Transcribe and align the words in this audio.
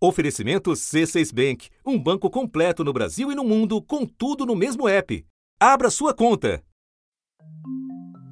Oferecimento 0.00 0.70
C6 0.70 1.34
Bank, 1.34 1.70
um 1.84 1.98
banco 1.98 2.30
completo 2.30 2.84
no 2.84 2.92
Brasil 2.92 3.32
e 3.32 3.34
no 3.34 3.42
mundo, 3.42 3.82
com 3.82 4.06
tudo 4.06 4.46
no 4.46 4.54
mesmo 4.54 4.88
app. 4.88 5.26
Abra 5.58 5.90
sua 5.90 6.14
conta. 6.14 6.62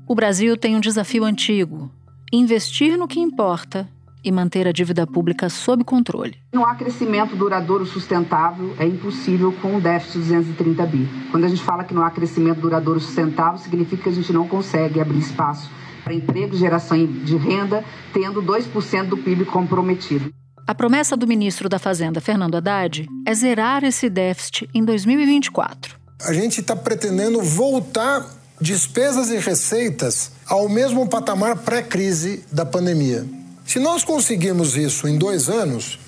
O 0.09 0.15
Brasil 0.15 0.57
tem 0.57 0.77
um 0.77 0.81
desafio 0.81 1.25
antigo: 1.25 1.91
investir 2.33 2.97
no 2.97 3.09
que 3.09 3.19
importa 3.19 3.89
e 4.23 4.31
manter 4.31 4.69
a 4.69 4.71
dívida 4.71 5.09
pública 5.09 5.49
sob 5.49 5.83
controle. 5.83 6.37
Não 6.55 6.65
há 6.65 6.77
crescimento 6.77 7.35
duradouro 7.35 7.85
sustentável, 7.85 8.73
é 8.79 8.87
impossível 8.87 9.53
com 9.61 9.75
um 9.75 9.81
déficit 9.81 10.23
de 10.23 10.35
230 10.37 10.87
bi. 10.87 11.09
Quando 11.33 11.47
a 11.47 11.49
gente 11.49 11.65
fala 11.65 11.83
que 11.83 11.93
não 11.93 12.05
há 12.05 12.13
crescimento 12.13 12.61
duradouro 12.61 13.01
sustentável, 13.01 13.59
significa 13.59 14.05
que 14.05 14.09
a 14.09 14.13
gente 14.13 14.33
não 14.33 14.47
consegue 14.47 15.01
abrir 15.01 15.19
espaço 15.19 15.69
para 16.05 16.15
emprego 16.15 16.55
e 16.55 16.59
geração 16.59 16.97
de 17.05 17.37
renda, 17.37 17.85
tendo 18.13 18.41
2% 18.41 19.09
do 19.09 19.17
PIB 19.17 19.47
comprometido. 19.47 20.33
A 20.69 20.75
promessa 20.75 21.17
do 21.17 21.29
ministro 21.29 21.69
da 21.69 21.79
Fazenda, 21.79 22.21
Fernando 22.21 22.57
Haddad, 22.57 23.09
é 23.25 23.33
zerar 23.33 23.85
esse 23.85 24.11
déficit 24.11 24.69
em 24.75 24.85
2024. 24.85 25.97
A 26.25 26.33
gente 26.33 26.61
está 26.61 26.75
pretendendo 26.75 27.41
voltar 27.41 28.27
despesas 28.61 29.31
e 29.31 29.37
receitas 29.37 30.33
ao 30.45 30.69
mesmo 30.69 31.09
patamar 31.09 31.59
pré-crise 31.59 32.45
da 32.51 32.67
pandemia. 32.67 33.25
Se 33.65 33.79
nós 33.79 34.03
conseguirmos 34.03 34.77
isso 34.77 35.07
em 35.07 35.17
dois 35.17 35.49
anos, 35.49 36.01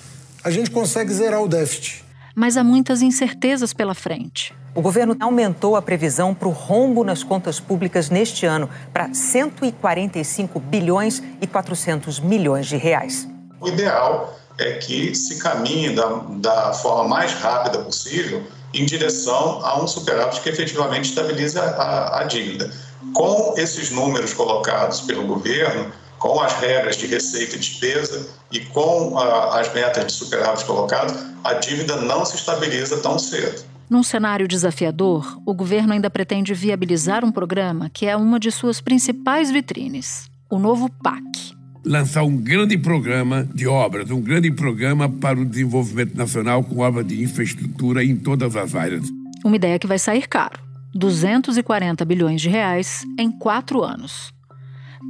a 0.43 0.51
gente 0.51 0.69
consegue 0.71 1.13
zerar 1.13 1.41
o 1.41 1.47
déficit. 1.47 2.03
Mas 2.35 2.57
há 2.57 2.63
muitas 2.63 3.01
incertezas 3.01 3.73
pela 3.73 3.95
frente. 3.95 4.53
O 4.75 4.81
governo 4.81 5.15
aumentou 5.21 5.77
a 5.77 5.81
previsão 5.81 6.35
para 6.35 6.49
o 6.49 6.51
rombo 6.51 7.05
nas 7.05 7.23
contas 7.23 7.61
públicas 7.61 8.09
neste 8.09 8.45
ano 8.45 8.69
para 8.91 9.13
145 9.13 10.59
bilhões 10.59 11.23
e 11.41 11.47
400 11.47 12.19
milhões 12.19 12.67
de 12.67 12.75
reais. 12.75 13.25
O 13.61 13.69
ideal 13.69 14.38
é 14.59 14.73
que 14.73 15.15
se 15.15 15.37
caminhe 15.39 15.95
da, 15.95 16.05
da 16.39 16.73
forma 16.73 17.07
mais 17.07 17.33
rápida 17.33 17.79
possível 17.79 18.43
em 18.73 18.85
direção 18.85 19.65
a 19.65 19.81
um 19.81 19.87
superávit 19.87 20.41
que 20.41 20.49
efetivamente 20.49 21.09
estabilize 21.09 21.57
a, 21.57 22.19
a 22.19 22.23
dívida. 22.25 22.71
Com 23.13 23.55
esses 23.57 23.89
números 23.89 24.33
colocados 24.33 25.01
pelo 25.01 25.25
governo, 25.25 25.91
com 26.19 26.39
as 26.41 26.53
regras 26.53 26.97
de 26.97 27.07
receita 27.07 27.55
e 27.55 27.59
despesa 27.59 28.27
e 28.51 28.59
com 28.59 29.17
a, 29.17 29.59
as 29.59 29.73
metas 29.73 30.07
de 30.07 30.11
superávit 30.11 30.65
colocadas, 30.65 31.15
a 31.43 31.53
dívida 31.53 31.95
não 31.95 32.25
se 32.25 32.35
estabiliza 32.35 32.97
tão 32.97 33.17
cedo. 33.17 33.63
Num 33.89 34.03
cenário 34.03 34.47
desafiador, 34.47 35.41
o 35.47 35.53
governo 35.53 35.93
ainda 35.93 36.11
pretende 36.11 36.53
viabilizar 36.53 37.25
um 37.25 37.31
programa 37.31 37.89
que 37.89 38.05
é 38.05 38.15
uma 38.15 38.39
de 38.39 38.51
suas 38.51 38.79
principais 38.79 39.49
vitrines, 39.49 40.29
o 40.47 40.59
novo 40.59 40.89
PAC 41.01 41.58
lançar 41.83 42.23
um 42.23 42.35
grande 42.35 42.77
programa 42.77 43.47
de 43.53 43.67
obras, 43.67 44.11
um 44.11 44.21
grande 44.21 44.51
programa 44.51 45.09
para 45.09 45.39
o 45.39 45.45
desenvolvimento 45.45 46.15
nacional 46.15 46.63
com 46.63 46.79
obra 46.79 47.03
de 47.03 47.21
infraestrutura 47.21 48.03
em 48.03 48.15
todas 48.15 48.55
as 48.55 48.75
áreas. 48.75 49.05
Uma 49.43 49.55
ideia 49.55 49.79
que 49.79 49.87
vai 49.87 49.99
sair 49.99 50.27
caro: 50.27 50.59
240 50.93 52.03
bilhões 52.05 52.41
de 52.41 52.49
reais 52.49 53.03
em 53.17 53.31
quatro 53.31 53.83
anos. 53.83 54.31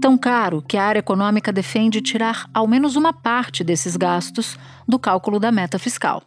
Tão 0.02 0.17
caro 0.17 0.61
que 0.61 0.78
a 0.78 0.84
área 0.84 1.00
econômica 1.00 1.52
defende 1.52 2.00
tirar 2.00 2.48
ao 2.53 2.67
menos 2.67 2.95
uma 2.95 3.11
parte 3.11 3.64
desses 3.64 3.98
gastos 3.98 4.58
do 4.88 5.00
cálculo 5.00 5.39
da 5.39 5.52
meta 5.52 5.80
fiscal. 5.80 6.23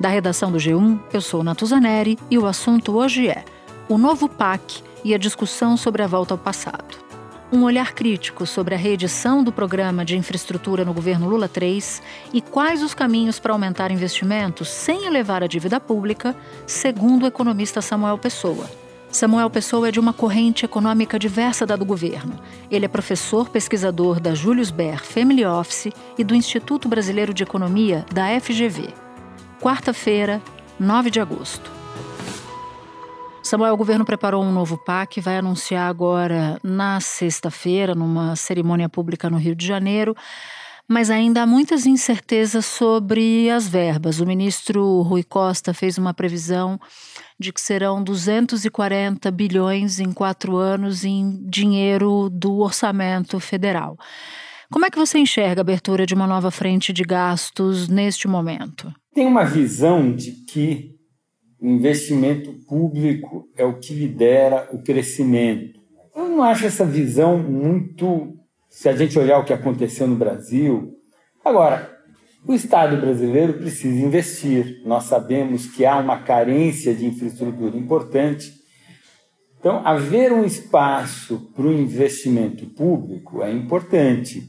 Da 0.00 0.08
redação 0.08 0.52
do 0.52 0.58
G1, 0.58 1.00
eu 1.12 1.20
sou 1.20 1.42
Natuzaneri 1.42 2.18
e 2.30 2.38
o 2.38 2.46
assunto 2.46 2.96
hoje 2.96 3.28
é 3.28 3.44
o 3.88 3.96
novo 3.96 4.28
PAC 4.28 4.82
e 5.04 5.14
a 5.14 5.18
discussão 5.18 5.76
sobre 5.76 6.02
a 6.02 6.06
volta 6.06 6.34
ao 6.34 6.38
passado 6.38 7.07
um 7.50 7.62
olhar 7.62 7.92
crítico 7.94 8.46
sobre 8.46 8.74
a 8.74 8.78
reedição 8.78 9.42
do 9.42 9.50
programa 9.50 10.04
de 10.04 10.16
infraestrutura 10.16 10.84
no 10.84 10.92
governo 10.92 11.28
Lula 11.28 11.50
III 11.54 11.82
e 12.32 12.40
quais 12.40 12.82
os 12.82 12.94
caminhos 12.94 13.38
para 13.38 13.52
aumentar 13.52 13.90
investimentos 13.90 14.68
sem 14.68 15.06
elevar 15.06 15.42
a 15.42 15.46
dívida 15.46 15.80
pública, 15.80 16.36
segundo 16.66 17.22
o 17.22 17.26
economista 17.26 17.80
Samuel 17.80 18.18
Pessoa. 18.18 18.68
Samuel 19.10 19.48
Pessoa 19.48 19.88
é 19.88 19.90
de 19.90 19.98
uma 19.98 20.12
corrente 20.12 20.66
econômica 20.66 21.18
diversa 21.18 21.64
da 21.64 21.76
do 21.76 21.84
governo. 21.84 22.38
Ele 22.70 22.84
é 22.84 22.88
professor 22.88 23.48
pesquisador 23.48 24.20
da 24.20 24.34
Julius 24.34 24.70
Baer 24.70 25.02
Family 25.02 25.46
Office 25.46 25.90
e 26.18 26.22
do 26.22 26.34
Instituto 26.34 26.88
Brasileiro 26.88 27.32
de 27.32 27.42
Economia 27.42 28.04
da 28.12 28.38
FGV. 28.38 28.92
Quarta-feira, 29.62 30.42
9 30.78 31.10
de 31.10 31.20
agosto. 31.20 31.77
Samuel, 33.48 33.72
o 33.72 33.78
governo 33.78 34.04
preparou 34.04 34.44
um 34.44 34.52
novo 34.52 34.76
PAC, 34.76 35.22
vai 35.22 35.38
anunciar 35.38 35.88
agora 35.88 36.60
na 36.62 37.00
sexta-feira, 37.00 37.94
numa 37.94 38.36
cerimônia 38.36 38.90
pública 38.90 39.30
no 39.30 39.38
Rio 39.38 39.56
de 39.56 39.66
Janeiro. 39.66 40.14
Mas 40.86 41.08
ainda 41.08 41.40
há 41.40 41.46
muitas 41.46 41.86
incertezas 41.86 42.66
sobre 42.66 43.48
as 43.48 43.66
verbas. 43.66 44.20
O 44.20 44.26
ministro 44.26 45.00
Rui 45.00 45.22
Costa 45.22 45.72
fez 45.72 45.96
uma 45.96 46.12
previsão 46.12 46.78
de 47.40 47.50
que 47.50 47.58
serão 47.58 48.04
240 48.04 49.30
bilhões 49.30 49.98
em 49.98 50.12
quatro 50.12 50.58
anos 50.58 51.02
em 51.02 51.42
dinheiro 51.48 52.28
do 52.28 52.58
orçamento 52.58 53.40
federal. 53.40 53.96
Como 54.70 54.84
é 54.84 54.90
que 54.90 54.98
você 54.98 55.18
enxerga 55.18 55.62
a 55.62 55.62
abertura 55.62 56.04
de 56.04 56.12
uma 56.12 56.26
nova 56.26 56.50
frente 56.50 56.92
de 56.92 57.02
gastos 57.02 57.88
neste 57.88 58.28
momento? 58.28 58.92
Tem 59.14 59.26
uma 59.26 59.44
visão 59.46 60.14
de 60.14 60.32
que 60.32 60.97
o 61.60 61.66
investimento 61.66 62.52
público 62.68 63.48
é 63.56 63.64
o 63.64 63.78
que 63.78 63.92
lidera 63.92 64.68
o 64.72 64.82
crescimento. 64.82 65.80
Eu 66.14 66.28
não 66.28 66.42
acho 66.42 66.66
essa 66.66 66.84
visão 66.84 67.38
muito. 67.38 68.34
Se 68.70 68.88
a 68.88 68.94
gente 68.94 69.18
olhar 69.18 69.38
o 69.38 69.44
que 69.44 69.52
aconteceu 69.52 70.06
no 70.06 70.16
Brasil. 70.16 70.94
Agora, 71.44 71.90
o 72.46 72.54
Estado 72.54 72.96
brasileiro 72.96 73.54
precisa 73.54 74.00
investir. 74.00 74.82
Nós 74.84 75.04
sabemos 75.04 75.66
que 75.66 75.84
há 75.84 75.96
uma 75.98 76.20
carência 76.20 76.94
de 76.94 77.06
infraestrutura 77.06 77.76
importante. 77.76 78.52
Então, 79.58 79.84
haver 79.84 80.32
um 80.32 80.44
espaço 80.44 81.50
para 81.54 81.66
o 81.66 81.72
investimento 81.72 82.66
público 82.66 83.42
é 83.42 83.50
importante. 83.50 84.44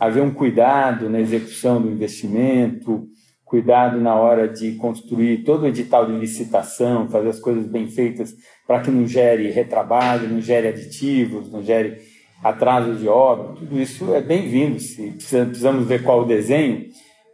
Haver 0.00 0.22
um 0.22 0.34
cuidado 0.34 1.08
na 1.08 1.20
execução 1.20 1.80
do 1.80 1.90
investimento, 1.90 3.06
cuidado 3.48 3.98
na 3.98 4.14
hora 4.14 4.46
de 4.46 4.72
construir 4.72 5.38
todo 5.38 5.62
o 5.62 5.66
edital 5.66 6.06
de 6.06 6.12
licitação, 6.12 7.08
fazer 7.08 7.30
as 7.30 7.40
coisas 7.40 7.66
bem 7.66 7.88
feitas 7.88 8.34
para 8.66 8.80
que 8.80 8.90
não 8.90 9.06
gere 9.06 9.50
retrabalho, 9.50 10.28
não 10.28 10.40
gere 10.40 10.68
aditivos, 10.68 11.50
não 11.50 11.62
gere 11.62 11.96
atraso 12.44 12.94
de 12.94 13.08
obra, 13.08 13.54
tudo 13.54 13.80
isso 13.80 14.14
é 14.14 14.20
bem-vindo, 14.20 14.78
se 14.78 15.12
precisamos 15.12 15.86
ver 15.86 16.02
qual 16.02 16.20
o 16.20 16.26
desenho, 16.26 16.84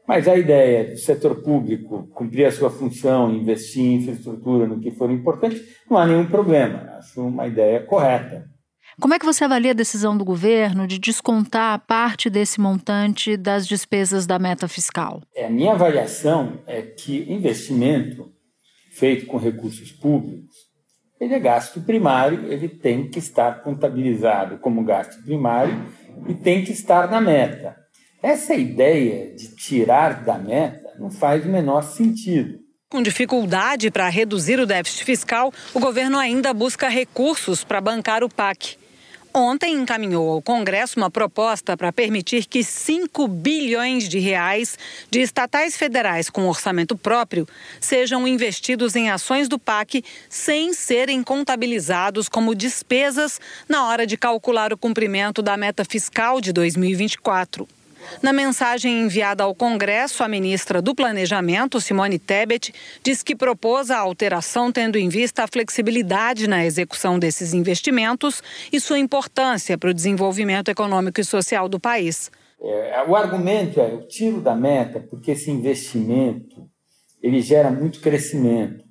mas 0.07 0.29
a 0.29 0.37
ideia 0.37 0.93
do 0.93 0.97
setor 0.97 1.43
público 1.43 2.09
cumprir 2.15 2.47
a 2.47 2.53
sua 2.53 2.71
função, 2.71 3.35
investir 3.35 3.83
em 3.83 3.95
infraestrutura 3.97 4.67
no 4.67 4.81
que 4.81 4.93
for 4.93 5.11
importante, 5.11 5.61
não 5.91 5.99
há 5.99 6.07
nenhum 6.07 6.27
problema, 6.27 6.97
acho 6.97 7.27
uma 7.27 7.47
ideia 7.47 7.81
correta. 7.81 8.54
Como 9.01 9.13
é 9.13 9.19
que 9.19 9.27
você 9.27 9.45
avalia 9.45 9.73
a 9.73 9.75
decisão 9.75 10.17
do 10.17 10.25
governo 10.25 10.87
de 10.87 11.01
descontar 11.01 11.81
parte 11.85 12.31
desse 12.31 12.61
montante 12.61 13.37
das 13.37 13.67
despesas 13.67 14.25
da 14.25 14.39
meta 14.39 14.69
fiscal? 14.69 15.21
É, 15.35 15.47
a 15.47 15.51
minha 15.51 15.73
avaliação 15.73 16.61
é 16.67 16.81
que 16.81 17.27
investimento 17.29 18.33
feito 18.93 19.27
com 19.27 19.37
recursos 19.37 19.91
públicos, 19.91 20.55
ele 21.21 21.35
é 21.35 21.41
gasto 21.41 21.81
primário, 21.81 22.47
ele 22.53 22.69
tem 22.69 23.09
que 23.09 23.19
estar 23.19 23.63
contabilizado 23.63 24.59
como 24.59 24.85
gasto 24.85 25.21
primário 25.25 25.87
e 26.29 26.35
tem 26.35 26.65
que 26.65 26.71
estar 26.71 27.11
na 27.11 27.21
meta. 27.21 27.77
Essa 28.23 28.55
ideia 28.55 29.35
de 29.35 29.57
tirar 29.57 30.23
da 30.23 30.39
meta 30.39 30.95
não 30.99 31.11
faz 31.11 31.45
o 31.45 31.49
menor 31.49 31.83
sentido. 31.83 32.61
Com 32.89 33.03
dificuldade 33.03 33.91
para 33.91 34.09
reduzir 34.09 34.61
o 34.61 34.67
déficit 34.67 35.05
fiscal, 35.05 35.53
o 35.75 35.81
governo 35.81 36.17
ainda 36.17 36.55
busca 36.55 36.89
recursos 36.89 37.65
para 37.65 37.81
bancar 37.81 38.23
o 38.23 38.29
PAC 38.29 38.77
ontem 39.35 39.75
encaminhou 39.75 40.31
ao 40.31 40.41
Congresso 40.41 40.99
uma 40.99 41.11
proposta 41.11 41.77
para 41.77 41.93
permitir 41.93 42.47
que 42.47 42.63
5 42.63 43.27
bilhões 43.27 44.09
de 44.09 44.21
reais 44.21 44.79
de 45.11 45.21
estatais 45.21 45.77
federais 45.77 46.31
com 46.31 46.49
orçamento 46.49 46.97
próprio 46.97 47.47
sejam 47.81 48.29
investidos 48.29 48.95
em 48.95 49.11
ações 49.11 49.49
do 49.49 49.59
PAC 49.59 50.05
sem 50.29 50.73
serem 50.73 51.23
contabilizados 51.23 52.29
como 52.29 52.55
despesas 52.55 53.41
na 53.69 53.89
hora 53.89 54.07
de 54.07 54.17
calcular 54.17 54.73
o 54.73 54.79
cumprimento 54.79 55.43
da 55.43 55.57
meta 55.57 55.85
fiscal 55.85 56.41
de 56.41 56.53
2024. 56.53 57.67
Na 58.23 58.33
mensagem 58.33 59.03
enviada 59.03 59.45
ao 59.45 59.55
Congresso, 59.55 60.23
a 60.23 60.29
ministra 60.29 60.81
do 60.81 60.95
Planejamento, 60.95 61.81
Simone 61.81 62.19
Tebet, 62.19 62.73
diz 63.03 63.23
que 63.23 63.37
propôs 63.37 63.91
a 63.91 63.99
alteração 63.99 64.73
tendo 64.73 64.97
em 64.97 65.09
vista 65.09 65.45
a 65.45 65.47
flexibilidade 65.47 66.49
na 66.49 66.65
execução 66.65 67.19
desses 67.19 67.53
investimentos 67.53 68.43
e 68.73 68.81
sua 68.81 68.99
importância 68.99 69.77
para 69.77 69.91
o 69.91 69.95
desenvolvimento 69.95 70.69
econômico 70.69 71.21
e 71.21 71.25
social 71.25 71.69
do 71.69 71.81
país. 71.81 72.31
É, 72.61 73.05
o 73.07 73.15
argumento 73.15 73.81
é 73.81 73.93
o 73.93 74.07
tiro 74.07 74.41
da 74.41 74.55
meta, 74.55 75.01
porque 75.01 75.33
esse 75.33 75.51
investimento 75.51 76.67
ele 77.23 77.41
gera 77.41 77.71
muito 77.71 78.01
crescimento. 78.01 78.85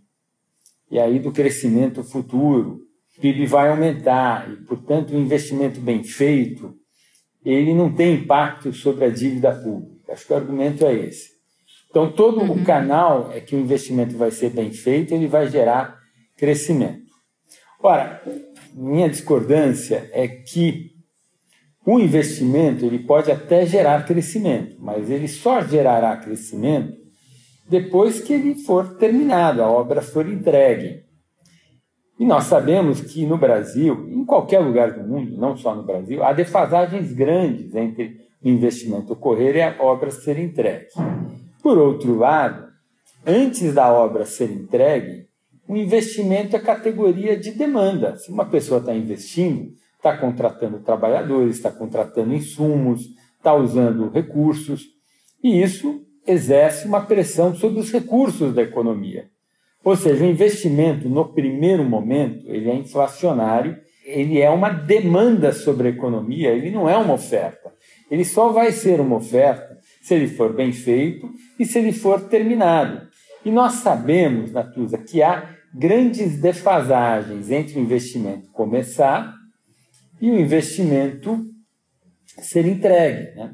E 0.91 0.99
aí 0.99 1.19
do 1.19 1.31
crescimento 1.31 2.03
futuro, 2.03 2.81
o 3.17 3.21
PIB 3.21 3.45
vai 3.45 3.69
aumentar 3.69 4.47
e, 4.51 4.57
portanto, 4.57 5.11
o 5.11 5.19
investimento 5.19 5.79
bem 5.79 6.03
feito 6.03 6.75
ele 7.45 7.73
não 7.73 7.93
tem 7.93 8.15
impacto 8.15 8.71
sobre 8.73 9.05
a 9.05 9.09
dívida 9.09 9.51
pública. 9.51 10.13
Acho 10.13 10.27
que 10.27 10.33
o 10.33 10.35
argumento 10.35 10.85
é 10.85 10.93
esse. 10.93 11.33
Então, 11.89 12.11
todo 12.11 12.41
uhum. 12.41 12.53
o 12.53 12.65
canal 12.65 13.31
é 13.31 13.39
que 13.39 13.55
o 13.55 13.59
investimento 13.59 14.17
vai 14.17 14.31
ser 14.31 14.49
bem 14.49 14.71
feito, 14.71 15.13
ele 15.13 15.27
vai 15.27 15.47
gerar 15.47 15.99
crescimento. 16.37 17.03
Ora, 17.81 18.21
minha 18.73 19.09
discordância 19.09 20.09
é 20.13 20.27
que 20.27 20.91
o 21.85 21.99
investimento 21.99 22.85
ele 22.85 22.99
pode 22.99 23.31
até 23.31 23.65
gerar 23.65 24.05
crescimento, 24.05 24.77
mas 24.79 25.09
ele 25.09 25.27
só 25.27 25.61
gerará 25.61 26.15
crescimento 26.17 27.03
depois 27.67 28.21
que 28.21 28.33
ele 28.33 28.55
for 28.55 28.97
terminado, 28.97 29.61
a 29.61 29.69
obra 29.69 30.01
for 30.01 30.27
entregue. 30.27 31.03
E 32.23 32.25
nós 32.25 32.45
sabemos 32.45 33.01
que 33.01 33.25
no 33.25 33.37
Brasil, 33.37 34.07
em 34.09 34.23
qualquer 34.23 34.59
lugar 34.59 34.93
do 34.93 35.05
mundo, 35.05 35.35
não 35.35 35.57
só 35.57 35.75
no 35.75 35.83
Brasil, 35.83 36.23
há 36.23 36.31
defasagens 36.31 37.11
grandes 37.11 37.75
entre 37.75 38.15
o 38.41 38.47
investimento 38.47 39.11
ocorrer 39.11 39.57
e 39.57 39.61
a 39.61 39.75
obra 39.81 40.09
ser 40.09 40.39
entregue. 40.39 40.87
Por 41.61 41.77
outro 41.77 42.15
lado, 42.17 42.69
antes 43.27 43.73
da 43.73 43.91
obra 43.91 44.25
ser 44.25 44.49
entregue, 44.49 45.27
o 45.67 45.75
investimento 45.75 46.55
é 46.55 46.59
categoria 46.59 47.35
de 47.35 47.51
demanda. 47.51 48.15
Se 48.15 48.31
uma 48.31 48.45
pessoa 48.45 48.79
está 48.79 48.95
investindo, 48.95 49.73
está 49.97 50.15
contratando 50.15 50.79
trabalhadores, 50.79 51.57
está 51.57 51.71
contratando 51.71 52.33
insumos, 52.33 53.01
está 53.35 53.53
usando 53.53 54.09
recursos, 54.09 54.85
e 55.43 55.61
isso 55.61 56.01
exerce 56.25 56.87
uma 56.87 57.01
pressão 57.01 57.53
sobre 57.53 57.81
os 57.81 57.91
recursos 57.91 58.55
da 58.55 58.61
economia. 58.61 59.32
Ou 59.83 59.95
seja, 59.95 60.23
o 60.23 60.27
investimento 60.27 61.09
no 61.09 61.33
primeiro 61.33 61.83
momento 61.83 62.45
ele 62.47 62.69
é 62.69 62.75
inflacionário, 62.75 63.77
ele 64.05 64.39
é 64.39 64.49
uma 64.49 64.69
demanda 64.69 65.51
sobre 65.51 65.87
a 65.87 65.91
economia, 65.91 66.51
ele 66.51 66.71
não 66.71 66.89
é 66.89 66.97
uma 66.97 67.13
oferta. 67.13 67.71
Ele 68.09 68.23
só 68.23 68.49
vai 68.49 68.71
ser 68.71 68.99
uma 68.99 69.17
oferta 69.17 69.77
se 70.01 70.13
ele 70.13 70.27
for 70.27 70.53
bem 70.53 70.71
feito 70.71 71.29
e 71.59 71.65
se 71.65 71.79
ele 71.79 71.91
for 71.91 72.21
terminado. 72.27 73.07
E 73.43 73.51
nós 73.51 73.73
sabemos, 73.73 74.51
Natuza, 74.51 74.97
que 74.97 75.21
há 75.21 75.49
grandes 75.73 76.39
defasagens 76.39 77.49
entre 77.49 77.79
o 77.79 77.81
investimento 77.81 78.49
começar 78.51 79.33
e 80.21 80.29
o 80.29 80.39
investimento 80.39 81.45
ser 82.39 82.65
entregue. 82.65 83.35
Né? 83.35 83.51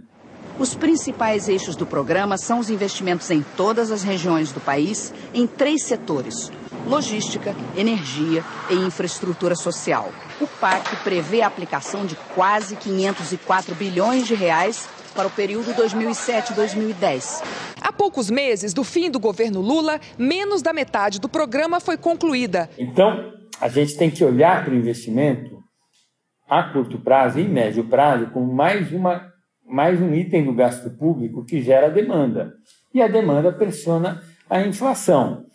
Os 0.59 0.75
principais 0.75 1.47
eixos 1.47 1.77
do 1.77 1.85
programa 1.85 2.37
são 2.37 2.59
os 2.59 2.69
investimentos 2.69 3.31
em 3.31 3.41
todas 3.55 3.91
as 3.91 4.03
regiões 4.03 4.51
do 4.51 4.59
país 4.59 5.13
em 5.33 5.47
três 5.47 5.83
setores: 5.83 6.51
logística, 6.85 7.55
energia 7.77 8.43
e 8.69 8.73
infraestrutura 8.75 9.55
social. 9.55 10.11
O 10.41 10.45
PAC 10.45 10.97
prevê 10.97 11.41
a 11.41 11.47
aplicação 11.47 12.05
de 12.05 12.17
quase 12.35 12.75
504 12.75 13.73
bilhões 13.73 14.27
de 14.27 14.35
reais 14.35 14.89
para 15.15 15.27
o 15.27 15.31
período 15.31 15.73
2007-2010. 15.75 17.41
Há 17.81 17.93
poucos 17.93 18.29
meses 18.29 18.73
do 18.73 18.83
fim 18.83 19.09
do 19.09 19.19
governo 19.19 19.61
Lula, 19.61 19.97
menos 20.17 20.61
da 20.61 20.73
metade 20.73 21.21
do 21.21 21.29
programa 21.29 21.79
foi 21.79 21.97
concluída. 21.97 22.69
Então, 22.77 23.31
a 23.61 23.69
gente 23.69 23.97
tem 23.97 24.11
que 24.11 24.25
olhar 24.25 24.65
para 24.65 24.73
o 24.73 24.77
investimento 24.77 25.57
a 26.49 26.63
curto 26.63 26.99
prazo 26.99 27.39
e 27.39 27.47
médio 27.47 27.85
prazo 27.85 28.27
como 28.31 28.53
mais, 28.53 28.91
uma, 28.91 29.29
mais 29.69 30.01
um 30.01 30.13
item 30.13 30.45
do 30.45 30.53
gasto 30.53 30.89
público 30.89 31.45
que 31.45 31.61
gera 31.61 31.89
demanda. 31.89 32.53
E 32.93 33.01
a 33.01 33.07
demanda 33.07 33.51
pressiona 33.51 34.21
a 34.49 34.61
inflação. 34.61 35.45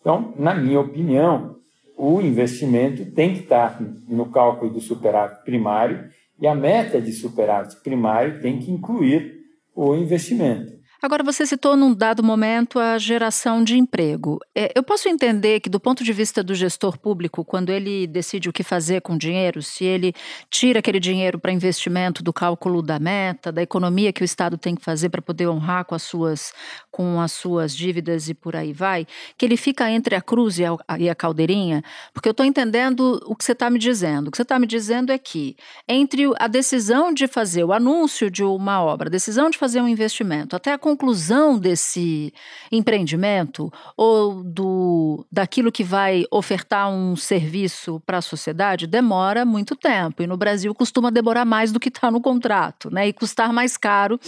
Então, 0.00 0.32
na 0.38 0.54
minha 0.54 0.78
opinião, 0.78 1.56
o 1.96 2.20
investimento 2.20 3.10
tem 3.12 3.34
que 3.34 3.40
estar 3.40 3.80
no 4.08 4.26
cálculo 4.26 4.70
do 4.70 4.80
superávit 4.80 5.42
primário 5.44 6.08
e 6.40 6.46
a 6.46 6.54
meta 6.54 7.00
de 7.00 7.12
superávit 7.12 7.82
primário 7.82 8.40
tem 8.40 8.58
que 8.58 8.70
incluir 8.70 9.34
o 9.74 9.96
investimento. 9.96 10.75
Agora, 11.06 11.22
você 11.22 11.46
citou 11.46 11.76
num 11.76 11.94
dado 11.94 12.20
momento 12.20 12.80
a 12.80 12.98
geração 12.98 13.62
de 13.62 13.78
emprego. 13.78 14.40
É, 14.52 14.72
eu 14.74 14.82
posso 14.82 15.08
entender 15.08 15.60
que, 15.60 15.70
do 15.70 15.78
ponto 15.78 16.02
de 16.02 16.12
vista 16.12 16.42
do 16.42 16.52
gestor 16.52 16.98
público, 16.98 17.44
quando 17.44 17.70
ele 17.70 18.08
decide 18.08 18.48
o 18.48 18.52
que 18.52 18.64
fazer 18.64 19.00
com 19.02 19.12
o 19.12 19.18
dinheiro, 19.18 19.62
se 19.62 19.84
ele 19.84 20.12
tira 20.50 20.80
aquele 20.80 20.98
dinheiro 20.98 21.38
para 21.38 21.52
investimento 21.52 22.24
do 22.24 22.32
cálculo 22.32 22.82
da 22.82 22.98
meta, 22.98 23.52
da 23.52 23.62
economia 23.62 24.12
que 24.12 24.20
o 24.20 24.24
Estado 24.24 24.58
tem 24.58 24.74
que 24.74 24.82
fazer 24.82 25.08
para 25.08 25.22
poder 25.22 25.46
honrar 25.46 25.84
com 25.84 25.94
as, 25.94 26.02
suas, 26.02 26.52
com 26.90 27.20
as 27.20 27.30
suas 27.30 27.76
dívidas 27.76 28.28
e 28.28 28.34
por 28.34 28.56
aí 28.56 28.72
vai, 28.72 29.06
que 29.38 29.46
ele 29.46 29.56
fica 29.56 29.88
entre 29.88 30.16
a 30.16 30.20
cruz 30.20 30.58
e 30.58 30.64
a, 30.64 30.76
e 30.98 31.08
a 31.08 31.14
caldeirinha, 31.14 31.84
porque 32.12 32.28
eu 32.28 32.32
estou 32.32 32.44
entendendo 32.44 33.22
o 33.26 33.36
que 33.36 33.44
você 33.44 33.52
está 33.52 33.70
me 33.70 33.78
dizendo. 33.78 34.26
O 34.26 34.30
que 34.32 34.36
você 34.38 34.42
está 34.42 34.58
me 34.58 34.66
dizendo 34.66 35.12
é 35.12 35.18
que, 35.18 35.56
entre 35.86 36.24
a 36.36 36.48
decisão 36.48 37.14
de 37.14 37.28
fazer 37.28 37.62
o 37.62 37.72
anúncio 37.72 38.28
de 38.28 38.42
uma 38.42 38.82
obra, 38.82 39.06
a 39.06 39.10
decisão 39.10 39.48
de 39.48 39.56
fazer 39.56 39.80
um 39.80 39.86
investimento, 39.86 40.56
até 40.56 40.72
a 40.72 40.78
conclusão 40.96 41.58
desse 41.58 42.32
empreendimento 42.72 43.70
ou 43.96 44.42
do 44.42 45.26
daquilo 45.30 45.70
que 45.70 45.84
vai 45.84 46.24
ofertar 46.30 46.90
um 46.90 47.14
serviço 47.14 48.00
para 48.06 48.18
a 48.18 48.22
sociedade 48.22 48.86
demora 48.86 49.44
muito 49.44 49.76
tempo 49.76 50.22
e 50.22 50.26
no 50.26 50.38
Brasil 50.38 50.74
costuma 50.74 51.10
demorar 51.10 51.44
mais 51.44 51.70
do 51.70 51.78
que 51.78 51.90
está 51.90 52.10
no 52.10 52.20
contrato, 52.20 52.90
né? 52.90 53.08
E 53.08 53.12
custar 53.12 53.52
mais 53.52 53.76
caro 53.76 54.18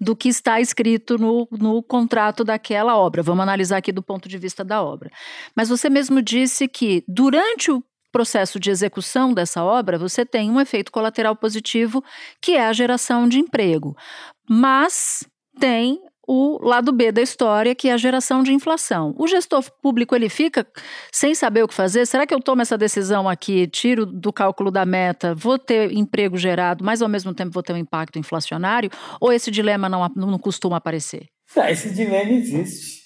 do 0.00 0.16
que 0.16 0.28
está 0.28 0.60
escrito 0.60 1.16
no, 1.16 1.46
no 1.52 1.80
contrato 1.80 2.42
daquela 2.42 2.96
obra. 2.96 3.22
Vamos 3.22 3.44
analisar 3.44 3.76
aqui 3.76 3.92
do 3.92 4.02
ponto 4.02 4.28
de 4.28 4.36
vista 4.36 4.64
da 4.64 4.82
obra. 4.82 5.10
Mas 5.54 5.68
você 5.68 5.88
mesmo 5.88 6.20
disse 6.20 6.66
que 6.66 7.04
durante 7.06 7.70
o 7.70 7.82
processo 8.10 8.58
de 8.58 8.70
execução 8.70 9.32
dessa 9.32 9.62
obra, 9.62 9.98
você 9.98 10.24
tem 10.24 10.50
um 10.50 10.60
efeito 10.60 10.90
colateral 10.90 11.36
positivo, 11.36 12.02
que 12.40 12.52
é 12.52 12.66
a 12.66 12.72
geração 12.72 13.28
de 13.28 13.38
emprego. 13.38 13.94
Mas 14.48 15.24
tem 15.58 16.00
o 16.26 16.58
lado 16.60 16.92
B 16.92 17.12
da 17.12 17.22
história, 17.22 17.74
que 17.74 17.88
é 17.88 17.92
a 17.92 17.96
geração 17.96 18.42
de 18.42 18.52
inflação. 18.52 19.14
O 19.16 19.28
gestor 19.28 19.64
público 19.80 20.14
ele 20.14 20.28
fica 20.28 20.66
sem 21.12 21.34
saber 21.34 21.62
o 21.62 21.68
que 21.68 21.74
fazer. 21.74 22.04
Será 22.06 22.26
que 22.26 22.34
eu 22.34 22.40
tomo 22.40 22.62
essa 22.62 22.76
decisão 22.76 23.28
aqui, 23.28 23.66
tiro 23.68 24.04
do 24.04 24.32
cálculo 24.32 24.70
da 24.70 24.84
meta, 24.84 25.34
vou 25.34 25.58
ter 25.58 25.92
emprego 25.92 26.36
gerado, 26.36 26.84
mas 26.84 27.00
ao 27.00 27.08
mesmo 27.08 27.32
tempo 27.32 27.52
vou 27.52 27.62
ter 27.62 27.72
um 27.72 27.76
impacto 27.76 28.18
inflacionário? 28.18 28.90
Ou 29.20 29.32
esse 29.32 29.50
dilema 29.50 29.88
não, 29.88 30.08
não 30.16 30.38
costuma 30.38 30.78
aparecer? 30.78 31.26
Não, 31.54 31.68
esse 31.68 31.90
dilema 31.90 32.32
existe, 32.32 33.02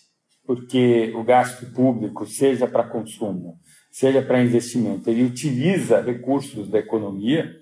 porque 0.47 1.13
o 1.15 1.23
gasto 1.23 1.67
público, 1.75 2.25
seja 2.25 2.67
para 2.67 2.89
consumo, 2.89 3.59
seja 3.91 4.23
para 4.23 4.43
investimento, 4.43 5.11
ele 5.11 5.25
utiliza 5.25 6.01
recursos 6.01 6.69
da 6.69 6.79
economia, 6.79 7.55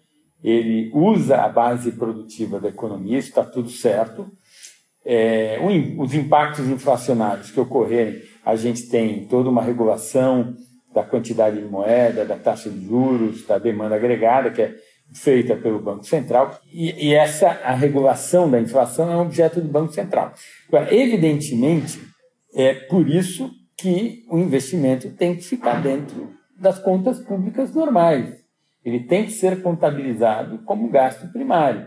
ele 0.42 0.88
usa 0.94 1.38
a 1.38 1.48
base 1.48 1.90
produtiva 1.92 2.60
da 2.60 2.68
economia, 2.68 3.18
isso 3.18 3.28
está 3.28 3.42
tudo 3.42 3.68
certo 3.68 4.30
é, 5.10 5.58
os 5.96 6.12
impactos 6.12 6.68
inflacionários 6.68 7.50
que 7.50 7.58
ocorrerem, 7.58 8.20
a 8.44 8.54
gente 8.56 8.90
tem 8.90 9.24
toda 9.24 9.48
uma 9.48 9.62
regulação 9.62 10.54
da 10.92 11.02
quantidade 11.02 11.56
de 11.58 11.64
moeda, 11.64 12.26
da 12.26 12.36
taxa 12.36 12.68
de 12.68 12.86
juros, 12.86 13.46
da 13.46 13.56
demanda 13.56 13.94
agregada, 13.94 14.50
que 14.50 14.60
é 14.60 14.74
feita 15.14 15.56
pelo 15.56 15.80
Banco 15.80 16.04
Central, 16.04 16.60
e, 16.70 17.08
e 17.08 17.14
essa, 17.14 17.48
a 17.48 17.72
regulação 17.72 18.50
da 18.50 18.60
inflação 18.60 19.10
é 19.10 19.16
um 19.16 19.22
objeto 19.22 19.62
do 19.62 19.68
Banco 19.68 19.94
Central. 19.94 20.34
Agora, 20.68 20.94
evidentemente, 20.94 21.98
é 22.54 22.74
por 22.74 23.08
isso 23.08 23.50
que 23.78 24.26
o 24.30 24.36
investimento 24.36 25.08
tem 25.12 25.34
que 25.34 25.42
ficar 25.42 25.80
dentro 25.80 26.34
das 26.60 26.78
contas 26.78 27.18
públicas 27.18 27.74
normais. 27.74 28.34
Ele 28.84 29.00
tem 29.00 29.24
que 29.24 29.32
ser 29.32 29.62
contabilizado 29.62 30.58
como 30.66 30.90
gasto 30.90 31.32
primário 31.32 31.86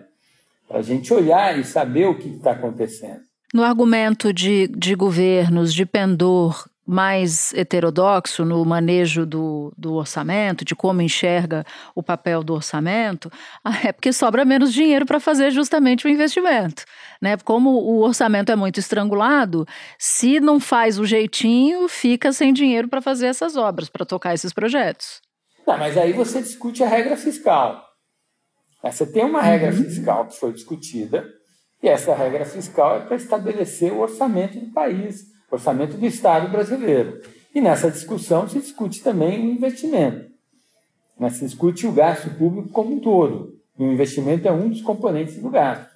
para 0.71 0.79
a 0.79 0.83
gente 0.83 1.13
olhar 1.13 1.59
e 1.59 1.65
saber 1.65 2.05
o 2.05 2.17
que 2.17 2.29
está 2.29 2.51
acontecendo. 2.51 3.19
No 3.53 3.61
argumento 3.61 4.31
de, 4.31 4.69
de 4.69 4.95
governos 4.95 5.73
de 5.73 5.85
pendor 5.85 6.65
mais 6.87 7.53
heterodoxo 7.53 8.45
no 8.45 8.63
manejo 8.63 9.25
do, 9.25 9.73
do 9.77 9.93
orçamento, 9.95 10.63
de 10.63 10.73
como 10.73 11.01
enxerga 11.01 11.65
o 11.93 12.01
papel 12.01 12.41
do 12.41 12.53
orçamento, 12.53 13.29
é 13.83 13.91
porque 13.91 14.13
sobra 14.13 14.45
menos 14.45 14.73
dinheiro 14.73 15.05
para 15.05 15.19
fazer 15.19 15.51
justamente 15.51 16.07
o 16.07 16.09
investimento. 16.09 16.85
Né? 17.21 17.35
Como 17.43 17.69
o 17.71 17.99
orçamento 18.01 18.51
é 18.51 18.55
muito 18.55 18.79
estrangulado, 18.79 19.67
se 19.99 20.39
não 20.39 20.57
faz 20.57 20.97
o 20.97 21.05
jeitinho, 21.05 21.89
fica 21.89 22.31
sem 22.31 22.53
dinheiro 22.53 22.87
para 22.87 23.01
fazer 23.01 23.27
essas 23.27 23.57
obras, 23.57 23.89
para 23.89 24.05
tocar 24.05 24.33
esses 24.33 24.53
projetos. 24.53 25.21
Não, 25.67 25.77
mas 25.77 25.97
aí 25.97 26.13
você 26.13 26.41
discute 26.41 26.81
a 26.81 26.87
regra 26.87 27.17
fiscal. 27.17 27.90
Você 28.83 29.05
tem 29.05 29.23
uma 29.23 29.41
regra 29.41 29.71
uhum. 29.71 29.83
fiscal 29.83 30.27
que 30.27 30.39
foi 30.39 30.51
discutida, 30.53 31.27
e 31.83 31.87
essa 31.87 32.13
regra 32.13 32.45
fiscal 32.45 32.97
é 32.97 32.99
para 33.01 33.15
estabelecer 33.15 33.91
o 33.91 33.99
orçamento 33.99 34.59
do 34.59 34.71
país, 34.71 35.23
o 35.49 35.55
orçamento 35.55 35.97
do 35.97 36.05
Estado 36.05 36.49
brasileiro. 36.49 37.21
E 37.53 37.59
nessa 37.59 37.91
discussão 37.91 38.47
se 38.47 38.59
discute 38.59 39.03
também 39.03 39.39
o 39.39 39.51
investimento. 39.51 40.31
Né? 41.19 41.29
Se 41.29 41.45
discute 41.45 41.85
o 41.85 41.91
gasto 41.91 42.29
público 42.31 42.69
como 42.69 42.95
um 42.95 42.99
todo. 42.99 43.59
E 43.77 43.83
o 43.83 43.91
investimento 43.91 44.47
é 44.47 44.51
um 44.51 44.69
dos 44.69 44.81
componentes 44.81 45.37
do 45.41 45.49
gasto 45.49 45.90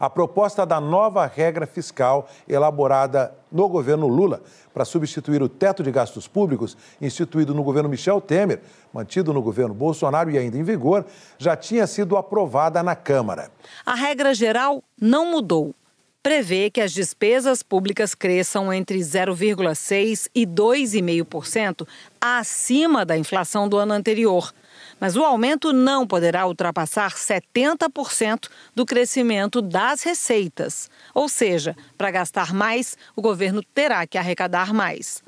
a 0.00 0.08
proposta 0.08 0.64
da 0.64 0.80
nova 0.80 1.26
regra 1.26 1.66
fiscal 1.66 2.26
elaborada 2.48 3.34
no 3.52 3.68
governo 3.68 4.08
Lula 4.08 4.42
para 4.72 4.86
substituir 4.86 5.42
o 5.42 5.48
teto 5.48 5.82
de 5.82 5.92
gastos 5.92 6.26
públicos, 6.26 6.76
instituído 7.00 7.52
no 7.54 7.62
governo 7.62 7.88
Michel 7.88 8.20
Temer, 8.20 8.62
mantido 8.94 9.34
no 9.34 9.42
governo 9.42 9.74
Bolsonaro 9.74 10.30
e 10.30 10.38
ainda 10.38 10.56
em 10.56 10.62
vigor, 10.62 11.04
já 11.36 11.54
tinha 11.54 11.86
sido 11.86 12.16
aprovada 12.16 12.82
na 12.82 12.96
Câmara. 12.96 13.50
A 13.84 13.94
regra 13.94 14.32
geral 14.32 14.82
não 14.98 15.30
mudou. 15.30 15.74
prevê 16.22 16.70
que 16.70 16.82
as 16.82 16.92
despesas 16.92 17.62
públicas 17.62 18.14
cresçam 18.14 18.72
entre 18.72 18.98
0,6% 18.98 20.28
e 20.34 20.46
2,5% 20.46 21.88
acima 22.20 23.06
da 23.06 23.16
inflação 23.16 23.68
do 23.68 23.78
ano 23.78 23.94
anterior. 23.94 24.52
Mas 25.00 25.16
o 25.16 25.24
aumento 25.24 25.72
não 25.72 26.06
poderá 26.06 26.46
ultrapassar 26.46 27.12
70% 27.14 28.48
do 28.74 28.84
crescimento 28.84 29.62
das 29.62 30.02
receitas. 30.02 30.90
Ou 31.14 31.28
seja, 31.28 31.74
para 31.96 32.10
gastar 32.10 32.52
mais, 32.52 32.98
o 33.16 33.22
governo 33.22 33.62
terá 33.74 34.06
que 34.06 34.18
arrecadar 34.18 34.74
mais. 34.74 35.22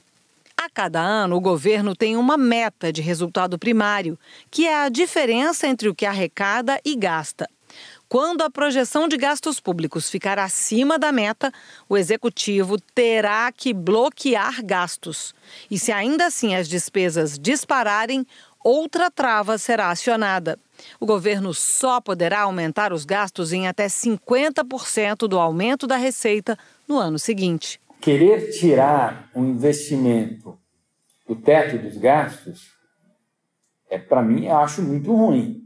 A 0.57 0.69
cada 0.69 1.00
ano, 1.00 1.37
o 1.37 1.41
governo 1.41 1.97
tem 1.97 2.17
uma 2.17 2.37
meta 2.37 2.93
de 2.93 3.00
resultado 3.00 3.59
primário, 3.59 4.19
que 4.50 4.67
é 4.67 4.85
a 4.85 4.88
diferença 4.88 5.67
entre 5.67 5.88
o 5.88 5.95
que 5.95 6.07
arrecada 6.07 6.79
e 6.85 6.95
gasta. 6.95 7.49
Quando 8.12 8.43
a 8.43 8.50
projeção 8.50 9.09
de 9.09 9.17
gastos 9.17 9.59
públicos 9.59 10.11
ficar 10.11 10.38
acima 10.38 10.99
da 10.99 11.11
meta, 11.11 11.50
o 11.88 11.97
executivo 11.97 12.79
terá 12.95 13.50
que 13.50 13.73
bloquear 13.73 14.62
gastos. 14.62 15.35
E 15.71 15.79
se 15.79 15.91
ainda 15.91 16.26
assim 16.26 16.55
as 16.55 16.69
despesas 16.69 17.38
dispararem, 17.38 18.26
outra 18.64 19.11
trava 19.11 19.59
será 19.59 19.90
acionada. 19.90 20.59
O 20.99 21.07
governo 21.07 21.52
só 21.54 22.00
poderá 22.00 22.40
aumentar 22.40 22.92
os 22.92 23.04
gastos 23.04 23.52
em 23.52 23.66
até 23.66 23.87
50% 23.87 25.28
do 25.28 25.38
aumento 25.38 25.87
da 25.87 25.97
receita 25.97 26.59
no 26.88 26.99
ano 26.99 27.19
seguinte. 27.19 27.81
Querer 28.00 28.50
tirar 28.50 29.31
um 29.35 29.45
investimento 29.45 30.59
do 31.26 31.37
teto 31.37 31.78
dos 31.78 31.97
gastos, 31.97 32.73
é 33.88 33.99
para 33.99 34.23
mim, 34.23 34.47
eu 34.47 34.57
acho 34.57 34.83
muito 34.83 35.14
ruim. 35.14 35.62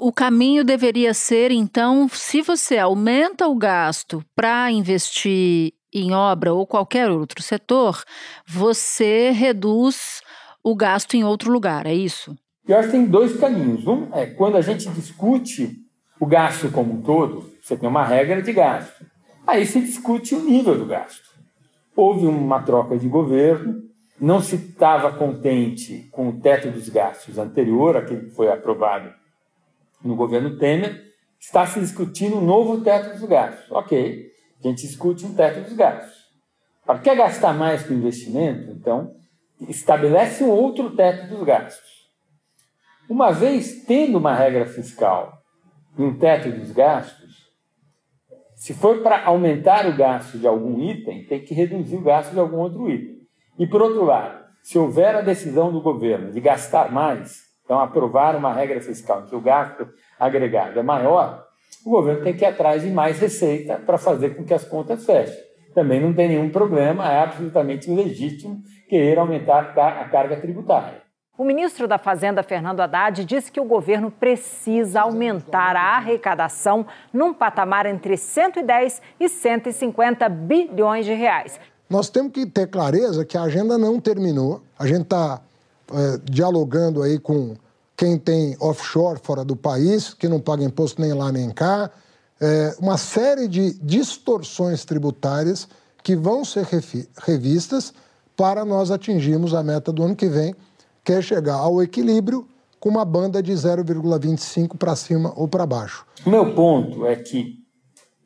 O 0.00 0.12
caminho 0.12 0.64
deveria 0.64 1.14
ser, 1.14 1.52
então, 1.52 2.08
se 2.08 2.42
você 2.42 2.78
aumenta 2.78 3.46
o 3.46 3.54
gasto 3.54 4.24
para 4.34 4.70
investir 4.70 5.72
em 5.92 6.12
obra 6.12 6.52
ou 6.52 6.66
qualquer 6.66 7.08
outro 7.08 7.40
setor, 7.40 8.02
você 8.44 9.30
reduz 9.30 10.20
o 10.64 10.74
gasto 10.74 11.14
em 11.14 11.22
outro 11.22 11.52
lugar, 11.52 11.86
é 11.86 11.92
isso? 11.92 12.34
Eu 12.66 12.78
acho 12.78 12.88
que 12.88 12.92
tem 12.92 13.04
dois 13.04 13.38
caminhos. 13.38 13.86
Um 13.86 14.08
é 14.14 14.24
quando 14.24 14.56
a 14.56 14.62
gente 14.62 14.88
discute 14.88 15.76
o 16.18 16.24
gasto 16.24 16.70
como 16.70 16.94
um 16.94 17.02
todo, 17.02 17.52
você 17.62 17.76
tem 17.76 17.86
uma 17.86 18.02
regra 18.02 18.40
de 18.40 18.50
gasto. 18.50 19.04
Aí 19.46 19.66
se 19.66 19.78
discute 19.78 20.34
o 20.34 20.42
nível 20.42 20.78
do 20.78 20.86
gasto. 20.86 21.28
Houve 21.94 22.26
uma 22.26 22.62
troca 22.62 22.96
de 22.96 23.06
governo, 23.06 23.82
não 24.18 24.40
se 24.40 24.56
estava 24.56 25.12
contente 25.12 26.08
com 26.10 26.30
o 26.30 26.40
teto 26.40 26.70
dos 26.70 26.88
gastos 26.88 27.36
anterior, 27.36 27.96
aquele 27.96 28.26
que 28.26 28.34
foi 28.34 28.50
aprovado 28.50 29.12
no 30.02 30.16
governo 30.16 30.56
Temer, 30.56 31.02
está 31.38 31.66
se 31.66 31.78
discutindo 31.78 32.38
um 32.38 32.44
novo 32.44 32.80
teto 32.80 33.18
dos 33.18 33.28
gastos. 33.28 33.70
Ok, 33.70 34.30
a 34.58 34.66
gente 34.66 34.86
discute 34.86 35.26
um 35.26 35.34
teto 35.34 35.60
dos 35.60 35.74
gastos. 35.74 36.24
Para 36.86 36.98
quer 37.00 37.16
gastar 37.16 37.52
mais 37.52 37.82
com 37.82 37.92
investimento, 37.92 38.70
então 38.70 39.14
estabelece 39.68 40.44
um 40.44 40.50
outro 40.50 40.94
teto 40.96 41.28
dos 41.28 41.42
gastos. 41.44 42.10
Uma 43.08 43.32
vez 43.32 43.84
tendo 43.84 44.18
uma 44.18 44.34
regra 44.34 44.66
fiscal 44.66 45.38
e 45.96 46.02
um 46.02 46.18
teto 46.18 46.50
dos 46.50 46.72
gastos, 46.72 47.44
se 48.54 48.72
for 48.72 49.02
para 49.02 49.24
aumentar 49.24 49.86
o 49.86 49.96
gasto 49.96 50.38
de 50.38 50.46
algum 50.46 50.80
item, 50.80 51.24
tem 51.26 51.44
que 51.44 51.54
reduzir 51.54 51.96
o 51.96 52.02
gasto 52.02 52.32
de 52.32 52.38
algum 52.38 52.58
outro 52.58 52.90
item. 52.90 53.18
E 53.58 53.66
por 53.66 53.82
outro 53.82 54.04
lado, 54.04 54.44
se 54.62 54.78
houver 54.78 55.14
a 55.14 55.20
decisão 55.20 55.70
do 55.70 55.82
governo 55.82 56.32
de 56.32 56.40
gastar 56.40 56.90
mais, 56.90 57.44
então, 57.64 57.80
aprovar 57.80 58.36
uma 58.36 58.52
regra 58.52 58.80
fiscal 58.80 59.22
em 59.22 59.26
que 59.26 59.34
o 59.34 59.40
gasto 59.40 59.88
agregado 60.18 60.78
é 60.78 60.82
maior, 60.82 61.46
o 61.84 61.90
governo 61.90 62.22
tem 62.22 62.34
que 62.34 62.44
ir 62.44 62.48
atrás 62.48 62.82
de 62.82 62.90
mais 62.90 63.18
receita 63.18 63.78
para 63.78 63.98
fazer 63.98 64.36
com 64.36 64.44
que 64.44 64.54
as 64.54 64.64
contas 64.64 65.04
fechem. 65.04 65.53
Também 65.74 66.00
não 66.00 66.14
tem 66.14 66.28
nenhum 66.28 66.50
problema, 66.50 67.10
é 67.10 67.22
absolutamente 67.22 67.90
legítimo 67.90 68.62
querer 68.88 69.18
aumentar 69.18 69.74
a 69.76 70.08
carga 70.08 70.36
tributária. 70.36 71.02
O 71.36 71.44
ministro 71.44 71.88
da 71.88 71.98
Fazenda, 71.98 72.44
Fernando 72.44 72.78
Haddad, 72.78 73.24
disse 73.24 73.50
que 73.50 73.58
o 73.58 73.64
governo 73.64 74.08
precisa 74.08 75.00
aumentar 75.00 75.74
a 75.74 75.96
arrecadação 75.96 76.86
num 77.12 77.34
patamar 77.34 77.86
entre 77.86 78.16
110 78.16 79.02
e 79.18 79.28
150 79.28 80.28
bilhões 80.28 81.04
de 81.04 81.12
reais. 81.12 81.58
Nós 81.90 82.08
temos 82.08 82.32
que 82.32 82.46
ter 82.46 82.68
clareza 82.68 83.24
que 83.24 83.36
a 83.36 83.42
agenda 83.42 83.76
não 83.76 83.98
terminou. 83.98 84.62
A 84.78 84.86
gente 84.86 85.02
está 85.02 85.40
é, 85.92 86.18
dialogando 86.22 87.02
aí 87.02 87.18
com 87.18 87.56
quem 87.96 88.16
tem 88.16 88.56
offshore 88.60 89.18
fora 89.20 89.44
do 89.44 89.56
país, 89.56 90.14
que 90.14 90.28
não 90.28 90.38
paga 90.38 90.62
imposto 90.62 91.00
nem 91.00 91.12
lá 91.12 91.32
nem 91.32 91.50
cá, 91.50 91.90
é, 92.44 92.74
uma 92.78 92.98
série 92.98 93.48
de 93.48 93.72
distorções 93.82 94.84
tributárias 94.84 95.66
que 96.02 96.14
vão 96.14 96.44
ser 96.44 96.66
revistas 97.26 97.94
para 98.36 98.66
nós 98.66 98.90
atingirmos 98.90 99.54
a 99.54 99.62
meta 99.62 99.90
do 99.90 100.02
ano 100.02 100.14
que 100.14 100.28
vem, 100.28 100.54
que 101.02 101.12
é 101.12 101.22
chegar 101.22 101.54
ao 101.54 101.82
equilíbrio 101.82 102.46
com 102.78 102.90
uma 102.90 103.04
banda 103.04 103.42
de 103.42 103.52
0,25 103.52 104.76
para 104.76 104.94
cima 104.94 105.32
ou 105.34 105.48
para 105.48 105.64
baixo. 105.64 106.04
O 106.26 106.28
meu 106.28 106.54
ponto 106.54 107.06
é 107.06 107.16
que 107.16 107.64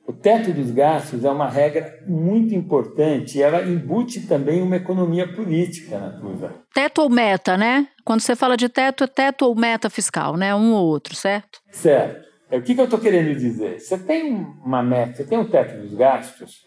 o 0.04 0.12
teto 0.12 0.52
dos 0.52 0.72
gastos 0.72 1.24
é 1.24 1.30
uma 1.30 1.48
regra 1.48 2.02
muito 2.04 2.54
importante 2.56 3.38
e 3.38 3.42
ela 3.42 3.62
embute 3.62 4.26
também 4.26 4.60
uma 4.60 4.76
economia 4.76 5.32
política, 5.32 5.96
Natuza. 5.96 6.50
Teto 6.74 7.02
ou 7.02 7.10
meta, 7.10 7.56
né? 7.56 7.86
Quando 8.04 8.20
você 8.20 8.34
fala 8.34 8.56
de 8.56 8.68
teto, 8.68 9.04
é 9.04 9.06
teto 9.06 9.44
ou 9.44 9.54
meta 9.54 9.88
fiscal, 9.88 10.36
né? 10.36 10.52
Um 10.54 10.72
ou 10.72 10.86
outro, 10.86 11.14
certo? 11.14 11.60
Certo. 11.70 12.27
É, 12.50 12.56
o 12.56 12.62
que, 12.62 12.74
que 12.74 12.80
eu 12.80 12.84
estou 12.84 12.98
querendo 12.98 13.38
dizer? 13.38 13.80
Você 13.80 13.98
tem 13.98 14.32
uma 14.64 14.82
meta, 14.82 15.16
você 15.16 15.24
tem 15.24 15.38
um 15.38 15.48
teto 15.48 15.80
dos 15.80 15.94
gastos, 15.94 16.66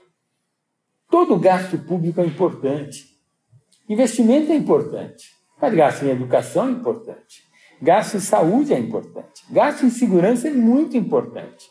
todo 1.09 1.39
gasto 1.39 1.77
público 1.79 2.21
é 2.21 2.25
importante. 2.25 3.05
Investimento 3.89 4.51
é 4.51 4.55
importante. 4.55 5.31
Mas 5.59 5.73
gasto 5.73 6.03
em 6.03 6.09
educação 6.09 6.67
é 6.67 6.71
importante. 6.71 7.43
Gasto 7.81 8.15
em 8.15 8.19
saúde 8.19 8.73
é 8.73 8.79
importante. 8.79 9.43
Gasto 9.49 9.85
em 9.85 9.89
segurança 9.89 10.47
é 10.47 10.51
muito 10.51 10.95
importante. 10.95 11.69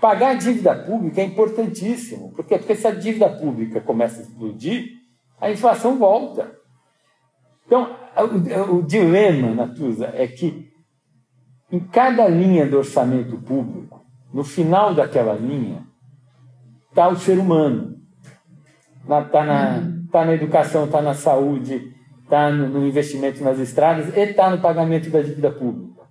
Pagar 0.00 0.30
a 0.30 0.34
dívida 0.34 0.74
pública 0.74 1.20
é 1.20 1.24
importantíssimo, 1.24 2.32
porque, 2.34 2.58
porque 2.58 2.74
se 2.74 2.86
a 2.86 2.90
dívida 2.90 3.28
pública 3.28 3.80
começa 3.80 4.20
a 4.20 4.22
explodir, 4.22 4.88
a 5.40 5.50
inflação 5.50 5.98
volta. 5.98 6.56
Então, 7.66 7.96
o, 8.16 8.76
o 8.76 8.82
dilema, 8.82 9.54
Natuza, 9.54 10.10
é 10.14 10.26
que 10.26 10.71
em 11.72 11.80
cada 11.80 12.28
linha 12.28 12.66
do 12.66 12.76
orçamento 12.76 13.38
público, 13.38 14.04
no 14.32 14.44
final 14.44 14.94
daquela 14.94 15.32
linha, 15.32 15.86
está 16.90 17.08
o 17.08 17.16
ser 17.16 17.38
humano. 17.38 17.96
Está 19.02 19.44
na, 19.44 19.82
tá 20.12 20.24
na 20.24 20.34
educação, 20.34 20.84
está 20.84 21.00
na 21.00 21.14
saúde, 21.14 21.92
está 22.22 22.50
no, 22.50 22.68
no 22.68 22.86
investimento 22.86 23.42
nas 23.42 23.58
estradas 23.58 24.14
e 24.14 24.20
está 24.20 24.50
no 24.50 24.60
pagamento 24.60 25.10
da 25.10 25.22
dívida 25.22 25.50
pública. 25.50 26.02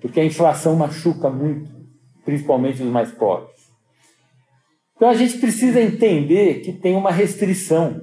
Porque 0.00 0.18
a 0.18 0.24
inflação 0.24 0.74
machuca 0.74 1.28
muito 1.30 1.70
principalmente 2.24 2.82
os 2.82 2.88
mais 2.88 3.12
pobres. 3.12 3.52
Então 4.96 5.08
a 5.10 5.14
gente 5.14 5.38
precisa 5.38 5.80
entender 5.80 6.60
que 6.60 6.72
tem 6.72 6.96
uma 6.96 7.10
restrição. 7.10 8.00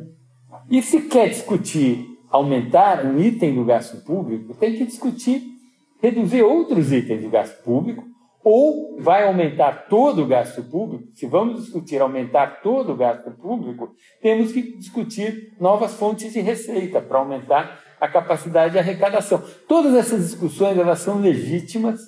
E 0.70 0.82
se 0.82 1.02
quer 1.02 1.30
discutir 1.30 2.06
aumentar 2.30 3.06
um 3.06 3.20
item 3.20 3.56
do 3.56 3.66
gasto 3.66 4.04
público, 4.04 4.54
tem 4.54 4.76
que 4.76 4.86
discutir 4.86 5.59
reduzir 6.02 6.42
outros 6.42 6.92
itens 6.92 7.22
do 7.22 7.30
gasto 7.30 7.62
público, 7.64 8.04
ou 8.44 8.98
vai 9.00 9.28
aumentar 9.28 9.88
todo 9.90 10.24
o 10.24 10.28
gasto 10.28 10.64
público. 10.64 11.10
Se 11.14 11.28
vamos 11.28 11.64
discutir 11.64 12.02
aumentar 12.02 12.62
todo 12.62 12.94
o 12.94 12.96
gasto 12.96 13.32
público, 13.32 13.92
temos 14.22 14.52
que 14.52 14.78
discutir 14.78 15.56
novas 15.60 15.94
fontes 15.96 16.32
de 16.34 16.40
receita 16.40 17.02
para 17.02 17.20
aumentar 17.20 17.80
a 18.00 18.08
capacidade 18.08 18.74
de 18.74 18.80
arrecadação. 18.80 19.44
Todas 19.68 19.94
essas 19.94 20.24
discussões 20.24 20.78
elas 20.78 21.00
são 21.00 21.20
legítimas 21.20 22.00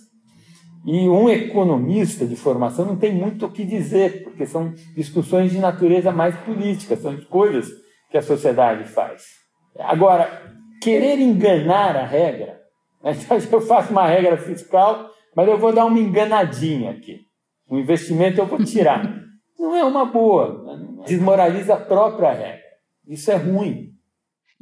e 0.86 1.08
um 1.08 1.30
economista 1.30 2.26
de 2.26 2.36
formação 2.36 2.86
não 2.86 2.96
tem 2.96 3.14
muito 3.14 3.46
o 3.46 3.52
que 3.52 3.66
dizer, 3.66 4.24
porque 4.24 4.46
são 4.46 4.74
discussões 4.96 5.52
de 5.52 5.60
natureza 5.60 6.12
mais 6.12 6.36
política, 6.38 6.96
são 6.96 7.14
escolhas 7.14 7.68
que 8.10 8.18
a 8.18 8.22
sociedade 8.22 8.86
faz. 8.86 9.24
Agora, 9.78 10.28
querer 10.82 11.20
enganar 11.20 11.96
a 11.96 12.06
regra? 12.06 12.61
então 13.06 13.38
eu 13.52 13.62
faço 13.62 13.92
uma 13.92 14.08
regra 14.08 14.38
fiscal, 14.38 15.10
mas 15.36 15.48
eu 15.48 15.58
vou 15.58 15.74
dar 15.74 15.86
uma 15.86 16.00
enganadinha 16.00 16.92
aqui. 16.92 17.22
O 17.68 17.78
investimento 17.78 18.40
eu 18.40 18.46
vou 18.46 18.64
tirar. 18.64 19.04
Não 19.58 19.76
é 19.76 19.84
uma 19.84 20.06
boa, 20.06 20.66
desmoraliza 21.06 21.76
a 21.76 21.80
própria 21.80 22.32
regra. 22.32 22.62
Isso 23.08 23.32
é 23.32 23.36
ruim. 23.36 23.91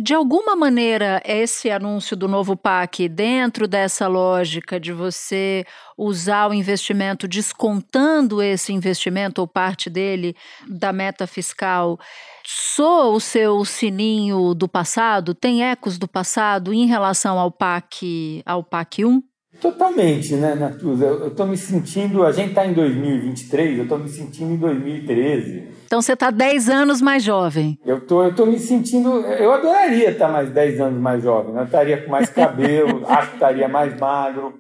De 0.02 0.14
alguma 0.14 0.56
maneira, 0.56 1.22
esse 1.26 1.70
anúncio 1.70 2.16
do 2.16 2.26
novo 2.26 2.56
PAC, 2.56 3.10
dentro 3.10 3.68
dessa 3.68 4.08
lógica 4.08 4.80
de 4.80 4.94
você 4.94 5.66
usar 5.98 6.48
o 6.50 6.54
investimento 6.54 7.28
descontando 7.28 8.42
esse 8.42 8.72
investimento 8.72 9.42
ou 9.42 9.48
parte 9.48 9.90
dele 9.90 10.38
da 10.66 10.94
meta 10.94 11.28
fiscal, 11.28 12.00
soa 12.46 13.08
o 13.08 13.20
seu 13.20 13.66
sininho 13.66 14.54
do 14.54 14.70
passado? 14.70 15.34
Tem 15.34 15.66
ecos 15.66 15.98
do 15.98 16.08
passado 16.08 16.74
em 16.74 16.86
relação 16.86 17.38
ao 17.38 17.52
PAC, 17.52 18.42
ao 18.46 18.64
PAC 18.64 19.04
1? 19.04 19.29
Totalmente, 19.62 20.36
né, 20.36 20.56
Natuza? 20.56 21.06
Eu 21.06 21.28
estou 21.28 21.46
me 21.46 21.58
sentindo. 21.58 22.24
A 22.24 22.32
gente 22.32 22.50
está 22.50 22.66
em 22.66 22.74
2023, 22.74 23.78
eu 23.78 23.84
estou 23.84 24.00
me 24.00 24.08
sentindo 24.08 24.54
em 24.54 24.58
2013. 24.58 25.68
Então 25.86 26.02
você 26.02 26.14
está 26.14 26.32
10 26.32 26.70
anos 26.70 27.02
mais 27.02 27.24
jovem. 27.24 27.78
Eu 27.86 28.00
tô, 28.00 28.24
eu 28.24 28.34
tô 28.34 28.46
me 28.46 28.58
sentindo. 28.58 29.10
Eu 29.26 29.52
adoraria 29.52 30.12
estar 30.12 30.30
mais 30.30 30.50
10 30.50 30.80
anos 30.80 31.02
mais 31.02 31.24
jovem. 31.24 31.54
Né? 31.54 31.62
Eu 31.62 31.66
estaria 31.66 32.02
com 32.02 32.10
mais 32.10 32.30
cabelo, 32.30 33.04
acho 33.10 33.30
que 33.30 33.36
estaria 33.36 33.68
mais 33.68 34.00
magro, 34.00 34.54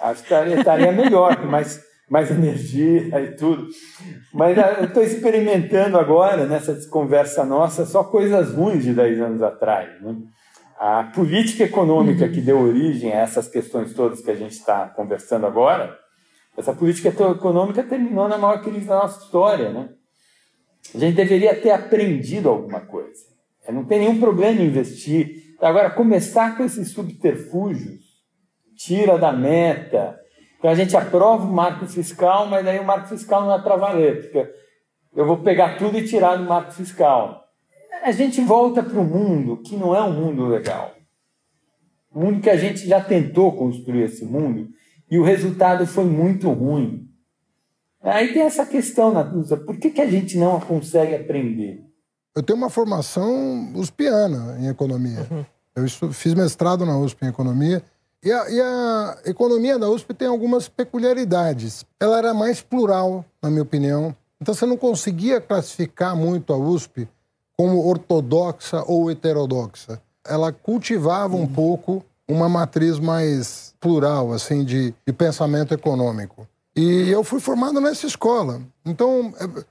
acho 0.00 0.20
que 0.20 0.24
estaria, 0.24 0.58
estaria 0.58 0.92
melhor, 0.92 1.36
com 1.36 1.46
mais, 1.46 1.80
mais 2.10 2.30
energia 2.30 3.20
e 3.20 3.36
tudo. 3.36 3.66
Mas 4.34 4.58
ah, 4.58 4.76
eu 4.80 4.84
estou 4.84 5.02
experimentando 5.02 5.98
agora, 5.98 6.44
nessa 6.44 6.76
conversa 6.90 7.42
nossa, 7.42 7.86
só 7.86 8.04
coisas 8.04 8.52
ruins 8.52 8.84
de 8.84 8.92
10 8.92 9.20
anos 9.20 9.42
atrás. 9.42 9.88
Né? 10.02 10.14
A 10.78 11.04
política 11.04 11.64
econômica 11.64 12.28
que 12.28 12.40
deu 12.40 12.60
origem 12.60 13.10
a 13.10 13.20
essas 13.20 13.48
questões 13.48 13.94
todas 13.94 14.20
que 14.20 14.30
a 14.30 14.34
gente 14.34 14.52
está 14.52 14.86
conversando 14.88 15.46
agora, 15.46 15.98
essa 16.54 16.74
política 16.74 17.08
econômica 17.08 17.82
terminou 17.82 18.28
na 18.28 18.36
maior 18.36 18.62
crise 18.62 18.86
da 18.86 18.96
nossa 18.96 19.24
história, 19.24 19.70
né? 19.70 19.88
A 20.94 20.98
gente 20.98 21.16
deveria 21.16 21.58
ter 21.58 21.70
aprendido 21.70 22.50
alguma 22.50 22.80
coisa. 22.80 23.24
É, 23.66 23.72
não 23.72 23.86
tem 23.86 24.00
nenhum 24.00 24.20
problema 24.20 24.60
em 24.60 24.66
investir. 24.66 25.54
Agora, 25.60 25.90
começar 25.90 26.56
com 26.56 26.64
esses 26.64 26.90
subterfúgios, 26.90 28.04
tira 28.76 29.18
da 29.18 29.32
meta, 29.32 30.18
então 30.58 30.70
a 30.70 30.74
gente 30.74 30.94
aprova 30.94 31.44
o 31.46 31.52
marco 31.52 31.86
fiscal, 31.86 32.46
mas 32.46 32.66
aí 32.66 32.78
o 32.78 32.84
marco 32.84 33.08
fiscal 33.08 33.42
não 33.42 33.54
é 33.54 33.62
para 33.62 33.76
valer, 33.76 34.20
porque 34.20 34.46
eu 35.14 35.26
vou 35.26 35.38
pegar 35.38 35.78
tudo 35.78 35.98
e 35.98 36.06
tirar 36.06 36.36
do 36.36 36.44
marco 36.44 36.72
fiscal 36.72 37.45
a 38.02 38.12
gente 38.12 38.40
volta 38.40 38.82
para 38.82 38.98
um 39.00 39.04
mundo 39.04 39.58
que 39.58 39.76
não 39.76 39.94
é 39.94 40.02
um 40.02 40.12
mundo 40.12 40.46
legal. 40.46 40.94
Um 42.14 42.26
mundo 42.26 42.40
que 42.40 42.50
a 42.50 42.56
gente 42.56 42.86
já 42.86 43.00
tentou 43.00 43.52
construir 43.52 44.02
esse 44.02 44.24
mundo 44.24 44.68
e 45.10 45.18
o 45.18 45.24
resultado 45.24 45.86
foi 45.86 46.04
muito 46.04 46.50
ruim. 46.50 47.08
Aí 48.02 48.32
tem 48.32 48.42
essa 48.42 48.64
questão, 48.64 49.12
Natuza, 49.12 49.56
por 49.56 49.76
que, 49.76 49.90
que 49.90 50.00
a 50.00 50.08
gente 50.08 50.38
não 50.38 50.60
consegue 50.60 51.14
aprender? 51.14 51.84
Eu 52.34 52.42
tenho 52.42 52.56
uma 52.56 52.70
formação 52.70 53.72
uspiana 53.74 54.58
em 54.60 54.68
economia. 54.68 55.26
Uhum. 55.30 55.44
Eu 55.74 56.12
fiz 56.12 56.34
mestrado 56.34 56.86
na 56.86 56.98
USP 56.98 57.24
em 57.24 57.28
economia. 57.28 57.82
E 58.22 58.32
a, 58.32 58.50
e 58.50 58.60
a, 58.60 59.18
economia 59.26 59.78
da 59.78 59.88
USP 59.88 60.14
tem 60.14 60.28
algumas 60.28 60.68
peculiaridades. 60.68 61.84
Ela 62.00 62.18
era 62.18 62.34
mais 62.34 62.60
plural, 62.60 63.24
na 63.42 63.50
minha 63.50 63.62
opinião. 63.62 64.14
Então 64.40 64.54
você 64.54 64.66
não 64.66 64.76
conseguia 64.76 65.40
classificar 65.40 66.16
muito 66.16 66.52
a 66.52 66.56
USP 66.56 67.08
como 67.56 67.86
ortodoxa 67.86 68.82
ou 68.86 69.10
heterodoxa. 69.10 70.00
Ela 70.26 70.52
cultivava 70.52 71.36
um 71.36 71.40
uhum. 71.40 71.46
pouco 71.46 72.04
uma 72.28 72.48
matriz 72.48 72.98
mais 72.98 73.74
plural, 73.80 74.32
assim, 74.32 74.64
de, 74.64 74.92
de 75.06 75.12
pensamento 75.12 75.72
econômico. 75.72 76.46
E 76.74 77.10
eu 77.10 77.22
fui 77.24 77.40
formado 77.40 77.80
nessa 77.80 78.06
escola. 78.06 78.60
Então, 78.84 79.32
é, 79.40 79.64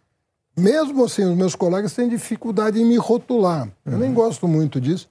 mesmo 0.60 1.04
assim, 1.04 1.24
os 1.26 1.36
meus 1.36 1.54
colegas 1.54 1.94
têm 1.94 2.08
dificuldade 2.08 2.82
em 2.82 2.86
me 2.86 2.98
rotular. 2.98 3.70
Eu 3.86 3.94
uhum. 3.94 4.00
nem 4.00 4.14
gosto 4.14 4.48
muito 4.48 4.80
disso. 4.80 5.08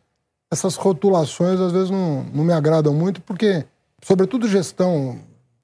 Essas 0.50 0.75
rotulações, 0.76 1.61
às 1.61 1.73
vezes, 1.73 1.90
não, 1.90 2.25
não 2.35 2.45
me 2.45 2.52
agradam 2.52 2.95
muito, 2.95 3.21
porque, 3.21 3.64
sobretudo, 4.02 4.49
gestão 4.49 5.19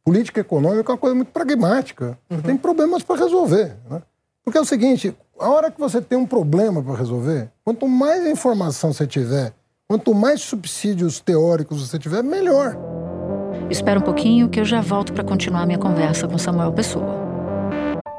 política 0.05 0.41
econômica 0.41 0.91
é 0.91 0.93
uma 0.93 0.99
coisa 0.99 1.15
muito 1.15 1.33
pragmática. 1.33 2.19
Uhum. 2.29 2.43
Tem 2.43 2.57
problemas 2.57 3.03
para 3.03 3.17
resolver. 3.17 3.77
Né? 3.89 4.03
Porque 4.51 4.59
é 4.59 4.63
o 4.63 4.65
seguinte: 4.65 5.17
a 5.39 5.49
hora 5.49 5.71
que 5.71 5.79
você 5.79 6.03
tem 6.03 6.19
um 6.19 6.27
problema 6.27 6.83
para 6.83 6.97
resolver, 6.97 7.53
quanto 7.65 7.87
mais 7.87 8.27
informação 8.27 8.93
você 8.93 9.07
tiver, 9.07 9.55
quanto 9.89 10.13
mais 10.13 10.41
subsídios 10.41 11.21
teóricos 11.21 11.89
você 11.89 11.97
tiver, 11.97 12.21
melhor. 12.21 12.77
Espera 13.71 14.01
um 14.01 14.03
pouquinho 14.03 14.49
que 14.49 14.59
eu 14.59 14.65
já 14.65 14.81
volto 14.81 15.13
para 15.13 15.23
continuar 15.23 15.67
minha 15.67 15.79
conversa 15.79 16.27
com 16.27 16.37
Samuel 16.37 16.73
Pessoa. 16.73 17.15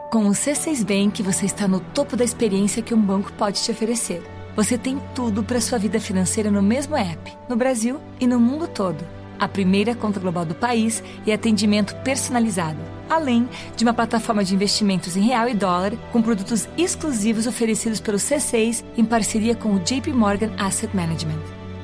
Com 0.10 0.28
o 0.28 0.32
C6 0.32 0.86
Bank, 0.86 1.22
você 1.22 1.46
está 1.46 1.68
no 1.68 1.82
topo 1.82 2.16
da 2.16 2.24
experiência 2.24 2.82
que 2.82 2.94
um 2.94 3.02
banco 3.02 3.34
pode 3.34 3.62
te 3.62 3.70
oferecer. 3.70 4.24
Você 4.56 4.78
tem 4.78 5.02
tudo 5.14 5.44
para 5.44 5.60
sua 5.60 5.78
vida 5.78 6.00
financeira 6.00 6.50
no 6.50 6.62
mesmo 6.62 6.96
app, 6.96 7.38
no 7.50 7.58
Brasil 7.58 8.00
e 8.22 8.28
no 8.28 8.40
mundo 8.40 8.70
todo. 8.70 9.04
A 9.42 9.48
primeira 9.50 9.94
conta 9.94 10.22
global 10.22 10.46
do 10.46 10.56
país 10.56 11.04
e 11.26 11.34
atendimento 11.34 11.94
personalizado 11.98 12.80
além 13.12 13.48
de 13.76 13.84
uma 13.84 13.94
plataforma 13.94 14.44
de 14.44 14.56
investimentos 14.56 15.18
em 15.18 15.22
real 15.22 15.50
e 15.50 15.54
dólar 15.54 15.92
com 16.12 16.22
produtos 16.22 16.68
exclusivos 16.78 17.46
oferecidos 17.46 18.00
pelo 18.00 18.18
C6 18.18 18.84
em 18.98 19.04
parceria 19.04 19.54
com 19.54 19.74
o 19.74 19.80
JP 19.80 20.14
Morgan 20.14 20.52
Asset 20.58 20.96
Management. 20.96 21.42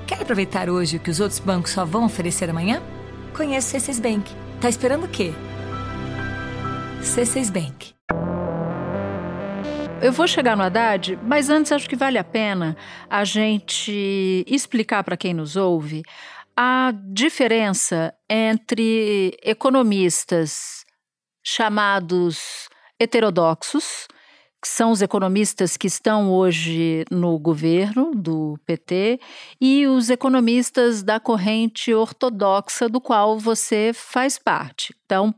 Quer 0.07 0.21
aproveitar 0.21 0.69
hoje 0.69 0.95
o 0.95 0.99
que 0.99 1.11
os 1.11 1.19
outros 1.19 1.39
bancos 1.39 1.71
só 1.71 1.83
vão 1.83 2.05
oferecer 2.05 2.49
amanhã? 2.49 2.81
Conheça 3.35 3.77
o 3.77 3.81
C6 3.81 4.01
Bank. 4.01 4.31
Tá 4.61 4.69
esperando 4.69 5.03
o 5.03 5.09
quê? 5.09 5.33
C6 7.01 7.51
Bank. 7.51 7.93
Eu 9.99 10.13
vou 10.13 10.27
chegar 10.27 10.55
no 10.55 10.61
Haddad, 10.61 11.17
mas 11.23 11.49
antes 11.49 11.71
acho 11.71 11.89
que 11.89 11.95
vale 11.95 12.19
a 12.19 12.23
pena 12.23 12.77
a 13.09 13.23
gente 13.23 14.45
explicar 14.47 15.03
para 15.03 15.17
quem 15.17 15.33
nos 15.33 15.55
ouve 15.55 16.03
a 16.59 16.91
diferença 17.13 18.11
entre 18.27 19.37
economistas 19.43 20.83
chamados 21.43 22.67
heterodoxos, 22.99 24.07
que 24.59 24.67
são 24.67 24.89
os 24.89 25.03
economistas 25.03 25.77
que 25.77 25.85
estão 25.85 26.33
hoje 26.33 27.05
no 27.11 27.37
governo 27.37 28.11
do 28.15 28.59
PT, 28.65 29.19
e 29.61 29.85
os 29.85 30.09
economistas 30.09 31.03
da 31.03 31.19
corrente 31.19 31.93
ortodoxa 31.93 32.89
do 32.89 32.99
qual 32.99 33.37
você 33.37 33.91
faz 33.93 34.39
parte. 34.39 34.95
Então, 35.05 35.33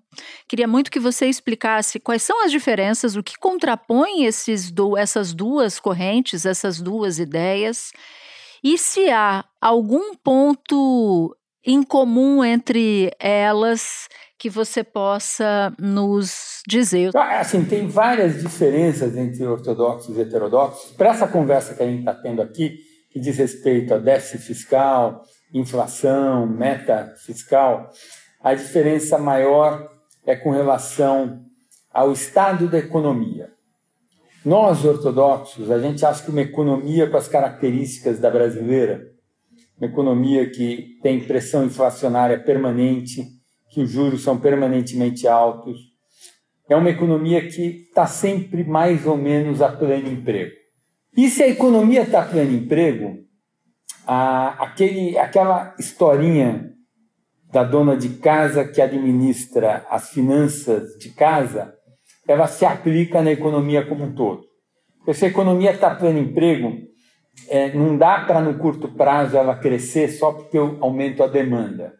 queria 0.47 0.69
muito 0.69 0.89
que 0.89 1.01
você 1.01 1.25
explicasse 1.25 1.99
quais 1.99 2.23
são 2.23 2.45
as 2.45 2.51
diferenças, 2.51 3.17
o 3.17 3.21
que 3.21 3.37
contrapõe 3.37 4.23
esses 4.23 4.71
do, 4.71 4.97
essas 4.97 5.33
duas 5.33 5.81
correntes, 5.81 6.45
essas 6.45 6.79
duas 6.79 7.19
ideias, 7.19 7.91
e 8.63 8.77
se 8.77 9.09
há 9.09 9.45
algum 9.61 10.15
ponto 10.15 11.35
em 11.65 11.83
comum 11.83 12.43
entre 12.43 13.11
elas 13.19 14.07
que 14.37 14.49
você 14.49 14.83
possa 14.83 15.73
nos 15.77 16.61
dizer. 16.67 17.11
Ah, 17.15 17.41
assim, 17.41 17.65
tem 17.65 17.87
várias 17.87 18.41
diferenças 18.41 19.15
entre 19.17 19.45
ortodoxos 19.45 20.17
e 20.17 20.21
heterodoxos. 20.21 20.91
Para 20.91 21.09
essa 21.09 21.27
conversa 21.27 21.75
que 21.75 21.83
a 21.83 21.85
gente 21.85 21.99
está 21.99 22.13
tendo 22.13 22.41
aqui, 22.41 22.77
que 23.11 23.19
diz 23.19 23.37
respeito 23.37 23.93
a 23.93 23.97
déficit 23.97 24.41
fiscal, 24.41 25.21
inflação, 25.53 26.47
meta 26.47 27.13
fiscal, 27.25 27.89
a 28.41 28.53
diferença 28.53 29.17
maior 29.17 29.89
é 30.25 30.35
com 30.35 30.51
relação 30.51 31.43
ao 31.91 32.13
estado 32.13 32.69
da 32.69 32.77
economia. 32.77 33.51
Nós, 34.45 34.85
ortodoxos, 34.85 35.69
a 35.69 35.79
gente 35.79 36.05
acha 36.05 36.23
que 36.23 36.31
uma 36.31 36.41
economia 36.41 37.09
com 37.09 37.17
as 37.17 37.27
características 37.27 38.19
da 38.19 38.29
brasileira, 38.29 39.05
uma 39.77 39.87
economia 39.87 40.49
que 40.49 40.97
tem 41.01 41.19
pressão 41.19 41.65
inflacionária 41.65 42.39
permanente, 42.39 43.23
que 43.69 43.81
os 43.81 43.89
juros 43.89 44.23
são 44.23 44.39
permanentemente 44.39 45.27
altos. 45.27 45.77
É 46.69 46.75
uma 46.75 46.89
economia 46.89 47.47
que 47.47 47.87
está 47.87 48.07
sempre 48.07 48.63
mais 48.63 49.05
ou 49.05 49.17
menos 49.17 49.61
a 49.61 49.69
pleno 49.69 50.09
emprego. 50.09 50.51
E 51.17 51.29
se 51.29 51.43
a 51.43 51.47
economia 51.47 52.03
está 52.03 52.21
a 52.21 52.25
pleno 52.25 52.55
emprego, 52.55 53.17
a, 54.07 54.63
aquele, 54.63 55.17
aquela 55.17 55.75
historinha 55.77 56.71
da 57.51 57.63
dona 57.63 57.97
de 57.97 58.09
casa 58.09 58.63
que 58.63 58.81
administra 58.81 59.85
as 59.89 60.09
finanças 60.09 60.97
de 60.97 61.09
casa, 61.09 61.73
ela 62.31 62.47
se 62.47 62.65
aplica 62.65 63.21
na 63.21 63.31
economia 63.31 63.85
como 63.85 64.05
um 64.05 64.13
todo. 64.13 64.43
Porque 64.97 65.13
se 65.13 65.25
a 65.25 65.29
economia 65.29 65.71
está 65.71 65.93
pleno 65.95 66.19
emprego, 66.19 66.77
é, 67.47 67.73
não 67.73 67.97
dá 67.97 68.19
para 68.21 68.41
no 68.41 68.57
curto 68.57 68.89
prazo 68.89 69.37
ela 69.37 69.55
crescer 69.55 70.09
só 70.09 70.31
porque 70.31 70.57
eu 70.57 70.77
aumento 70.81 71.23
a 71.23 71.27
demanda 71.27 71.99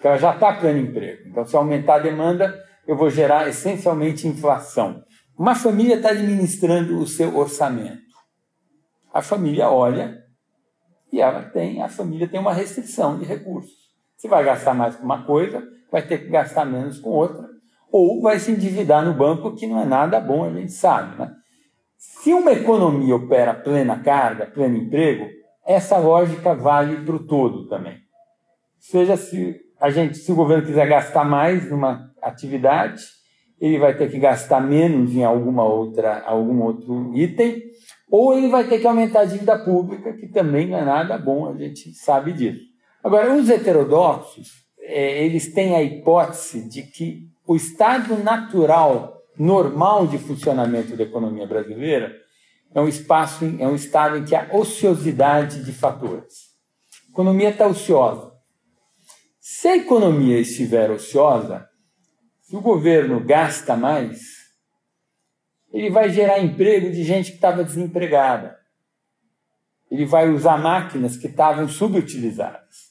porque 0.00 0.08
ela 0.08 0.16
já 0.16 0.32
está 0.32 0.54
pleno 0.54 0.78
emprego. 0.78 1.28
Então, 1.28 1.44
se 1.44 1.54
aumentar 1.54 1.96
a 1.96 1.98
demanda, 1.98 2.58
eu 2.86 2.96
vou 2.96 3.10
gerar 3.10 3.46
essencialmente 3.46 4.26
inflação. 4.26 5.04
Uma 5.38 5.54
família 5.54 5.96
está 5.96 6.08
administrando 6.08 6.98
o 6.98 7.06
seu 7.06 7.36
orçamento. 7.36 8.00
A 9.12 9.20
família 9.20 9.68
olha 9.68 10.24
e 11.12 11.20
ela 11.20 11.42
tem, 11.42 11.82
a 11.82 11.88
família 11.90 12.26
tem 12.26 12.40
uma 12.40 12.54
restrição 12.54 13.18
de 13.18 13.26
recursos. 13.26 13.76
Se 14.16 14.26
vai 14.26 14.42
gastar 14.42 14.72
mais 14.72 14.96
com 14.96 15.04
uma 15.04 15.22
coisa, 15.26 15.62
vai 15.92 16.00
ter 16.00 16.16
que 16.16 16.30
gastar 16.30 16.64
menos 16.64 16.98
com 16.98 17.10
outra, 17.10 17.46
ou 17.92 18.20
vai 18.20 18.38
se 18.38 18.52
endividar 18.52 19.04
no 19.04 19.14
banco, 19.14 19.54
que 19.54 19.66
não 19.66 19.80
é 19.80 19.84
nada 19.84 20.20
bom, 20.20 20.44
a 20.44 20.52
gente 20.52 20.72
sabe. 20.72 21.18
Né? 21.18 21.30
Se 21.96 22.32
uma 22.32 22.52
economia 22.52 23.16
opera 23.16 23.54
plena 23.54 23.98
carga, 23.98 24.46
pleno 24.46 24.76
emprego, 24.76 25.26
essa 25.66 25.98
lógica 25.98 26.54
vale 26.54 27.04
para 27.04 27.16
o 27.16 27.26
todo 27.26 27.68
também. 27.68 27.98
Seja 28.78 29.16
se 29.16 29.60
a 29.80 29.90
gente, 29.90 30.18
se 30.18 30.30
o 30.30 30.34
governo 30.34 30.66
quiser 30.66 30.86
gastar 30.86 31.24
mais 31.24 31.70
numa 31.70 32.10
atividade, 32.22 33.02
ele 33.60 33.78
vai 33.78 33.96
ter 33.96 34.10
que 34.10 34.18
gastar 34.18 34.60
menos 34.60 35.14
em 35.14 35.24
alguma 35.24 35.64
outra, 35.64 36.22
algum 36.22 36.62
outro 36.62 37.14
item, 37.14 37.62
ou 38.10 38.36
ele 38.36 38.48
vai 38.48 38.66
ter 38.66 38.78
que 38.78 38.86
aumentar 38.86 39.20
a 39.20 39.24
dívida 39.24 39.58
pública, 39.58 40.12
que 40.14 40.26
também 40.28 40.66
não 40.66 40.78
é 40.78 40.84
nada 40.84 41.16
bom, 41.18 41.48
a 41.48 41.56
gente 41.56 41.92
sabe 41.94 42.32
disso. 42.32 42.60
Agora, 43.02 43.34
os 43.34 43.48
heterodoxos, 43.48 44.48
é, 44.80 45.24
eles 45.24 45.52
têm 45.52 45.74
a 45.74 45.82
hipótese 45.82 46.68
de 46.68 46.82
que 46.82 47.29
o 47.50 47.56
estado 47.56 48.16
natural, 48.22 49.24
normal 49.36 50.06
de 50.06 50.18
funcionamento 50.18 50.96
da 50.96 51.02
economia 51.02 51.48
brasileira 51.48 52.16
é 52.72 52.80
um 52.80 52.86
espaço, 52.86 53.44
é 53.58 53.66
um 53.66 53.74
estado 53.74 54.18
em 54.18 54.24
que 54.24 54.36
há 54.36 54.48
ociosidade 54.52 55.64
de 55.64 55.72
fatores. 55.72 56.50
A 57.08 57.10
economia 57.10 57.50
está 57.50 57.66
ociosa. 57.66 58.32
Se 59.40 59.66
a 59.66 59.76
economia 59.76 60.38
estiver 60.38 60.92
ociosa, 60.92 61.68
se 62.40 62.54
o 62.54 62.60
governo 62.60 63.18
gasta 63.18 63.76
mais, 63.76 64.20
ele 65.72 65.90
vai 65.90 66.08
gerar 66.08 66.38
emprego 66.38 66.92
de 66.92 67.02
gente 67.02 67.30
que 67.30 67.36
estava 67.36 67.64
desempregada. 67.64 68.56
Ele 69.90 70.06
vai 70.06 70.30
usar 70.30 70.56
máquinas 70.56 71.16
que 71.16 71.26
estavam 71.26 71.68
subutilizadas. 71.68 72.89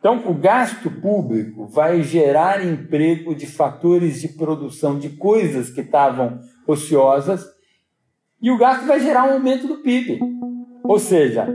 Então, 0.00 0.22
o 0.26 0.32
gasto 0.32 0.90
público 0.90 1.66
vai 1.66 2.02
gerar 2.02 2.64
emprego 2.64 3.34
de 3.34 3.46
fatores 3.46 4.18
de 4.18 4.28
produção 4.28 4.98
de 4.98 5.10
coisas 5.10 5.68
que 5.68 5.82
estavam 5.82 6.40
ociosas 6.66 7.44
e 8.40 8.50
o 8.50 8.56
gasto 8.56 8.86
vai 8.86 8.98
gerar 8.98 9.28
um 9.28 9.34
aumento 9.34 9.68
do 9.68 9.82
PIB. 9.82 10.18
Ou 10.82 10.98
seja, 10.98 11.46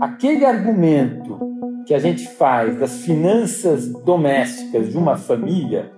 aquele 0.00 0.44
argumento 0.44 1.40
que 1.84 1.92
a 1.92 1.98
gente 1.98 2.28
faz 2.28 2.78
das 2.78 3.04
finanças 3.04 3.92
domésticas 4.04 4.88
de 4.88 4.96
uma 4.96 5.16
família, 5.16 5.90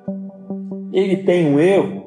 ele 0.90 1.18
tem 1.18 1.52
um 1.52 1.60
erro, 1.60 2.06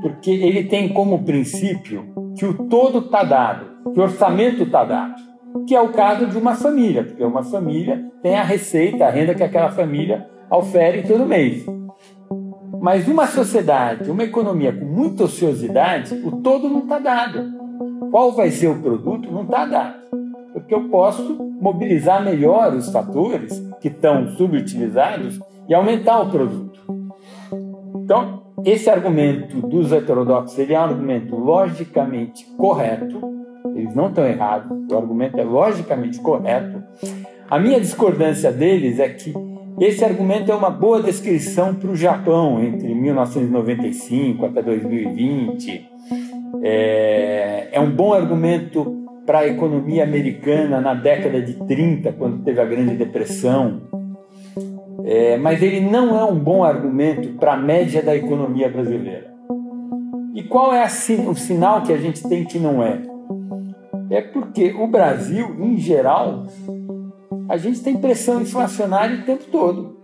porque 0.00 0.30
ele 0.30 0.62
tem 0.62 0.92
como 0.92 1.24
princípio 1.24 2.14
que 2.38 2.46
o 2.46 2.68
todo 2.68 3.00
está 3.00 3.24
dado, 3.24 3.92
que 3.92 3.98
o 3.98 4.02
orçamento 4.04 4.62
está 4.62 4.84
dado, 4.84 5.20
que 5.64 5.74
é 5.74 5.80
o 5.80 5.92
caso 5.92 6.26
de 6.26 6.36
uma 6.36 6.54
família, 6.54 7.04
porque 7.04 7.24
uma 7.24 7.42
família 7.42 8.04
tem 8.22 8.36
a 8.36 8.42
receita, 8.42 9.06
a 9.06 9.10
renda 9.10 9.34
que 9.34 9.42
aquela 9.42 9.70
família 9.70 10.28
ofere 10.50 11.02
todo 11.02 11.26
mês. 11.26 11.64
Mas 12.80 13.08
uma 13.08 13.26
sociedade, 13.26 14.10
uma 14.10 14.24
economia 14.24 14.72
com 14.72 14.84
muita 14.84 15.24
ociosidade, 15.24 16.14
o 16.24 16.42
todo 16.42 16.68
não 16.68 16.80
está 16.80 16.98
dado. 16.98 17.52
Qual 18.10 18.32
vai 18.32 18.50
ser 18.50 18.68
o 18.68 18.80
produto? 18.80 19.30
Não 19.30 19.42
está 19.42 19.66
dado. 19.66 19.96
Porque 20.52 20.74
eu 20.74 20.88
posso 20.88 21.36
mobilizar 21.60 22.24
melhor 22.24 22.74
os 22.74 22.90
fatores 22.90 23.60
que 23.80 23.88
estão 23.88 24.28
subutilizados 24.36 25.40
e 25.68 25.74
aumentar 25.74 26.20
o 26.20 26.30
produto. 26.30 26.80
Então, 28.02 28.45
esse 28.64 28.88
argumento 28.88 29.60
dos 29.66 29.92
heterodoxos 29.92 30.58
ele 30.58 30.74
é 30.74 30.78
um 30.80 30.84
argumento 30.84 31.36
logicamente 31.36 32.46
correto, 32.56 33.20
eles 33.74 33.94
não 33.94 34.08
estão 34.08 34.26
errados, 34.26 34.76
o 34.90 34.96
argumento 34.96 35.38
é 35.38 35.44
logicamente 35.44 36.18
correto. 36.20 36.82
A 37.48 37.58
minha 37.58 37.80
discordância 37.80 38.50
deles 38.50 38.98
é 38.98 39.08
que 39.08 39.32
esse 39.78 40.04
argumento 40.04 40.50
é 40.50 40.54
uma 40.54 40.70
boa 40.70 41.02
descrição 41.02 41.74
para 41.74 41.90
o 41.90 41.96
Japão 41.96 42.62
entre 42.62 42.94
1995 42.94 44.46
até 44.46 44.62
2020. 44.62 45.90
É, 46.62 47.68
é 47.72 47.80
um 47.80 47.90
bom 47.90 48.14
argumento 48.14 49.04
para 49.26 49.40
a 49.40 49.46
economia 49.46 50.04
americana 50.04 50.80
na 50.80 50.94
década 50.94 51.42
de 51.42 51.54
30, 51.66 52.12
quando 52.12 52.42
teve 52.42 52.60
a 52.60 52.64
Grande 52.64 52.96
Depressão. 52.96 53.82
É, 55.08 55.36
mas 55.36 55.62
ele 55.62 55.80
não 55.80 56.18
é 56.18 56.24
um 56.24 56.36
bom 56.36 56.64
argumento 56.64 57.28
para 57.34 57.52
a 57.52 57.56
média 57.56 58.02
da 58.02 58.16
economia 58.16 58.68
brasileira. 58.68 59.32
E 60.34 60.42
qual 60.42 60.74
é 60.74 60.84
o 60.84 61.34
sinal 61.36 61.82
que 61.82 61.92
a 61.92 61.96
gente 61.96 62.28
tem 62.28 62.44
que 62.44 62.58
não 62.58 62.82
é? 62.82 63.00
É 64.10 64.20
porque 64.20 64.72
o 64.72 64.88
Brasil, 64.88 65.56
em 65.60 65.76
geral, 65.78 66.48
a 67.48 67.56
gente 67.56 67.84
tem 67.84 67.96
pressão 67.96 68.42
inflacionária 68.42 69.20
o 69.20 69.24
tempo 69.24 69.44
todo. 69.44 69.96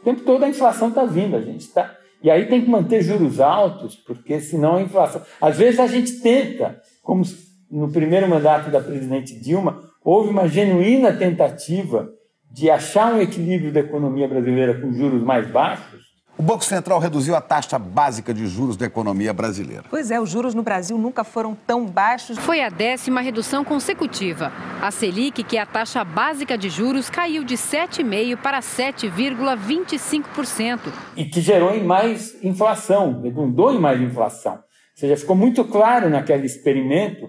O 0.00 0.04
tempo 0.04 0.22
todo 0.22 0.42
a 0.42 0.48
inflação 0.48 0.88
está 0.88 1.04
vindo, 1.04 1.36
a 1.36 1.40
gente 1.40 1.60
está. 1.60 1.94
E 2.20 2.28
aí 2.28 2.46
tem 2.46 2.60
que 2.60 2.68
manter 2.68 3.02
juros 3.02 3.38
altos, 3.38 3.94
porque 3.94 4.40
senão 4.40 4.76
a 4.76 4.82
inflação. 4.82 5.22
Às 5.40 5.58
vezes 5.58 5.78
a 5.78 5.86
gente 5.86 6.20
tenta, 6.20 6.80
como 7.04 7.22
no 7.70 7.88
primeiro 7.92 8.28
mandato 8.28 8.68
da 8.68 8.80
presidente 8.80 9.38
Dilma, 9.40 9.80
houve 10.04 10.28
uma 10.30 10.48
genuína 10.48 11.12
tentativa 11.12 12.17
de 12.50 12.70
achar 12.70 13.14
um 13.14 13.20
equilíbrio 13.20 13.72
da 13.72 13.80
economia 13.80 14.28
brasileira 14.28 14.80
com 14.80 14.92
juros 14.92 15.22
mais 15.22 15.50
baixos, 15.50 16.08
o 16.38 16.42
Banco 16.42 16.64
Central 16.64 16.98
reduziu 17.00 17.34
a 17.34 17.40
taxa 17.40 17.80
básica 17.80 18.32
de 18.32 18.46
juros 18.46 18.76
da 18.76 18.86
economia 18.86 19.32
brasileira. 19.32 19.82
Pois 19.90 20.12
é, 20.12 20.20
os 20.20 20.30
juros 20.30 20.54
no 20.54 20.62
Brasil 20.62 20.96
nunca 20.96 21.24
foram 21.24 21.58
tão 21.66 21.84
baixos. 21.84 22.38
Foi 22.38 22.62
a 22.62 22.68
décima 22.68 23.20
redução 23.20 23.64
consecutiva. 23.64 24.52
A 24.80 24.92
Selic, 24.92 25.42
que 25.42 25.56
é 25.56 25.60
a 25.60 25.66
taxa 25.66 26.04
básica 26.04 26.56
de 26.56 26.70
juros, 26.70 27.10
caiu 27.10 27.42
de 27.42 27.56
7,5% 27.56 28.36
para 28.36 28.60
7,25%. 28.60 30.92
E 31.16 31.24
que 31.24 31.40
gerou 31.40 31.74
em 31.74 31.82
mais 31.82 32.40
inflação, 32.44 33.20
redundou 33.20 33.74
em 33.74 33.80
mais 33.80 34.00
inflação. 34.00 34.52
Ou 34.52 34.60
seja, 34.94 35.16
ficou 35.16 35.34
muito 35.34 35.64
claro 35.64 36.08
naquele 36.08 36.46
experimento 36.46 37.28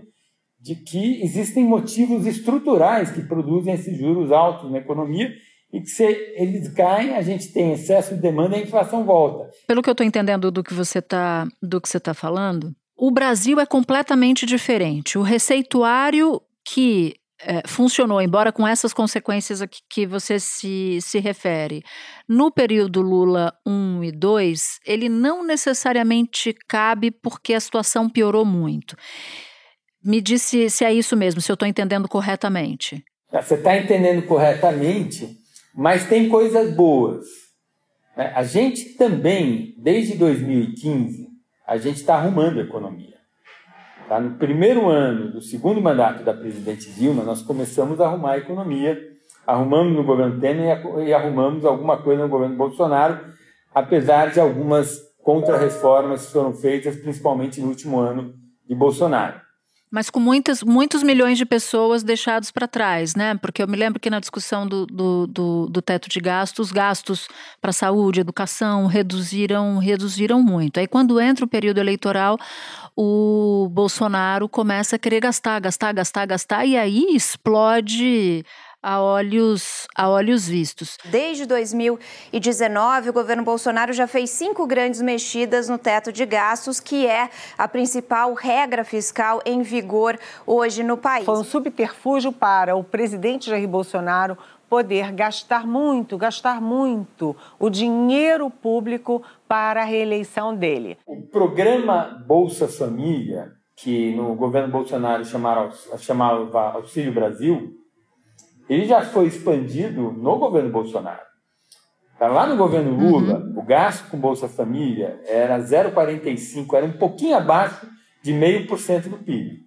de 0.60 0.76
que 0.76 1.22
existem 1.24 1.64
motivos 1.64 2.26
estruturais 2.26 3.12
que 3.12 3.22
produzem 3.22 3.74
esses 3.74 3.98
juros 3.98 4.32
altos 4.32 4.70
na 4.72 4.80
economia 4.80 5.32
e 5.72 5.80
que 5.80 5.88
se 5.88 6.04
eles 6.04 6.68
caem, 6.70 7.16
a 7.16 7.22
gente 7.22 7.54
tem 7.54 7.72
excesso 7.72 8.16
de 8.16 8.22
demanda 8.22 8.58
e 8.58 8.62
a 8.62 8.64
inflação 8.64 9.06
volta. 9.06 9.50
Pelo 9.68 9.82
que 9.82 9.90
eu 9.90 9.94
estou 9.94 10.06
entendendo 10.06 10.52
do 10.52 10.64
que 10.64 10.74
você 10.74 11.00
está 11.00 11.48
do 11.62 11.80
que 11.80 11.88
você 11.88 11.98
está 11.98 12.14
falando, 12.14 12.76
o 12.98 13.12
Brasil 13.12 13.60
é 13.60 13.66
completamente 13.66 14.46
diferente. 14.46 15.18
O 15.18 15.22
receituário 15.22 16.42
que 16.66 17.16
é, 17.42 17.66
funcionou, 17.66 18.22
embora 18.22 18.52
com 18.52 18.68
essas 18.68 18.94
consequências 18.94 19.62
aqui 19.62 19.80
que 19.90 20.06
você 20.06 20.40
se, 20.40 21.00
se 21.02 21.20
refere, 21.20 21.82
no 22.28 22.52
período 22.52 23.02
Lula 23.02 23.54
1 23.66 24.04
e 24.04 24.12
2, 24.12 24.80
ele 24.86 25.08
não 25.08 25.46
necessariamente 25.46 26.54
cabe 26.68 27.12
porque 27.12 27.54
a 27.54 27.60
situação 27.60 28.10
piorou 28.10 28.44
muito. 28.44 28.98
Me 30.04 30.22
disse 30.22 30.70
se 30.70 30.86
é 30.86 30.94
isso 30.94 31.16
mesmo, 31.18 31.42
se 31.42 31.52
eu 31.52 31.56
estou 31.56 31.68
entendendo 31.68 32.08
corretamente. 32.08 33.04
Você 33.32 33.56
está 33.56 33.76
entendendo 33.76 34.26
corretamente, 34.26 35.38
mas 35.76 36.08
tem 36.08 36.30
coisas 36.30 36.74
boas. 36.74 37.26
Né? 38.16 38.32
A 38.34 38.44
gente 38.44 38.96
também, 38.96 39.76
desde 39.78 40.18
2015, 40.18 41.28
a 41.68 41.78
gente 41.78 41.98
está 41.98 42.16
arrumando 42.16 42.60
a 42.60 42.64
economia. 42.64 43.18
Tá? 44.08 44.22
No 44.22 44.38
primeiro 44.38 44.88
ano 44.88 45.34
do 45.34 45.42
segundo 45.42 45.82
mandato 45.82 46.24
da 46.24 46.34
presidente 46.34 46.90
Dilma, 46.92 47.24
nós 47.24 47.42
começamos 47.42 48.00
a 48.00 48.06
arrumar 48.06 48.32
a 48.32 48.38
economia, 48.38 48.98
arrumamos 49.46 49.94
no 49.94 50.04
governo 50.06 50.40
Temer 50.40 50.82
e 51.06 51.14
arrumamos 51.14 51.66
alguma 51.66 52.02
coisa 52.02 52.24
no 52.24 52.30
governo 52.30 52.56
Bolsonaro, 52.56 53.20
apesar 53.76 54.32
de 54.32 54.40
algumas 54.40 54.98
contra-reformas 55.22 56.26
que 56.26 56.32
foram 56.32 56.54
feitas, 56.54 56.96
principalmente 56.96 57.60
no 57.60 57.68
último 57.68 58.00
ano 58.00 58.34
de 58.66 58.74
Bolsonaro 58.74 59.49
mas 59.92 60.10
com 60.10 60.20
muitas, 60.20 60.62
muitos 60.64 61.02
milhões 61.02 61.38
de 61.38 61.46
pessoas 61.46 62.04
deixados 62.04 62.52
para 62.52 62.68
trás, 62.68 63.16
né? 63.16 63.36
Porque 63.36 63.62
eu 63.62 63.68
me 63.68 63.76
lembro 63.76 64.00
que 64.00 64.10
na 64.10 64.20
discussão 64.20 64.68
do, 64.68 64.86
do, 64.86 65.28
do, 65.28 65.68
do 65.68 65.82
teto 65.82 66.08
de 66.08 66.20
gastos, 66.20 66.68
os 66.68 66.72
gastos 66.72 67.28
para 67.60 67.72
saúde, 67.72 68.20
educação 68.20 68.86
reduziram, 68.86 69.80
reduziram 69.80 70.44
muito. 70.44 70.80
Aí 70.80 70.88
quando 70.88 71.20
entra 71.20 71.44
o 71.44 71.48
período 71.48 71.80
eleitoral, 71.80 72.38
o 72.96 73.68
Bolsonaro 73.72 74.48
começa 74.48 74.96
a 74.96 75.00
querer 75.00 75.22
gastar, 75.22 75.60
gastar, 75.60 75.92
gastar, 75.92 76.26
gastar, 76.26 76.66
e 76.66 76.78
aí 76.78 77.08
explode 77.16 78.46
a 78.82 79.02
olhos, 79.02 79.88
a 79.96 80.10
olhos 80.10 80.48
vistos. 80.48 80.98
Desde 81.06 81.46
2019, 81.46 83.10
o 83.10 83.14
governo 83.14 83.44
Bolsonaro 83.44 83.92
já 83.92 84.08
fez 84.08 84.30
cinco 84.30 84.66
grandes 84.66 85.02
mexidas 85.02 85.68
no 85.68 85.78
teto 85.78 86.12
de 86.12 86.26
gastos, 86.26 86.80
que 86.80 87.06
é 87.06 87.30
a 87.58 87.68
principal 87.68 88.34
regra 88.34 88.84
fiscal 88.86 89.42
em 89.46 89.62
vigor 89.62 90.18
hoje 90.48 90.82
no 90.82 90.98
país. 90.98 91.26
Foi 91.26 91.38
um 91.38 91.44
subterfúgio 91.44 92.32
para 92.32 92.76
o 92.76 92.84
presidente 92.84 93.50
Jair 93.50 93.68
Bolsonaro 93.68 94.38
poder 94.70 95.12
gastar 95.12 95.66
muito, 95.66 96.18
gastar 96.18 96.62
muito 96.62 97.36
o 97.60 97.70
dinheiro 97.70 98.50
público 98.50 99.24
para 99.48 99.82
a 99.82 99.86
reeleição 99.86 100.56
dele. 100.56 100.98
O 101.08 101.24
programa 101.24 102.24
Bolsa 102.26 102.68
Família, 102.68 103.52
que 103.76 104.16
no 104.16 104.36
governo 104.36 104.72
Bolsonaro 104.72 105.26
chamava, 105.26 105.72
chamava 105.98 106.74
Auxílio 106.74 107.12
Brasil, 107.12 107.79
ele 108.70 108.86
já 108.86 109.02
foi 109.02 109.26
expandido 109.26 110.12
no 110.12 110.38
governo 110.38 110.72
Bolsonaro. 110.72 111.28
Tá 112.20 112.28
lá 112.28 112.46
no 112.46 112.56
governo 112.56 112.96
Lula, 112.96 113.40
uhum. 113.40 113.60
o 113.60 113.64
gasto 113.64 114.10
com 114.12 114.18
Bolsa 114.18 114.48
Família 114.48 115.20
era 115.26 115.58
0,45, 115.58 116.74
era 116.76 116.86
um 116.86 116.92
pouquinho 116.92 117.36
abaixo 117.36 117.88
de 118.22 118.34
0,5% 118.34 119.10
do 119.10 119.18
PIB. 119.18 119.60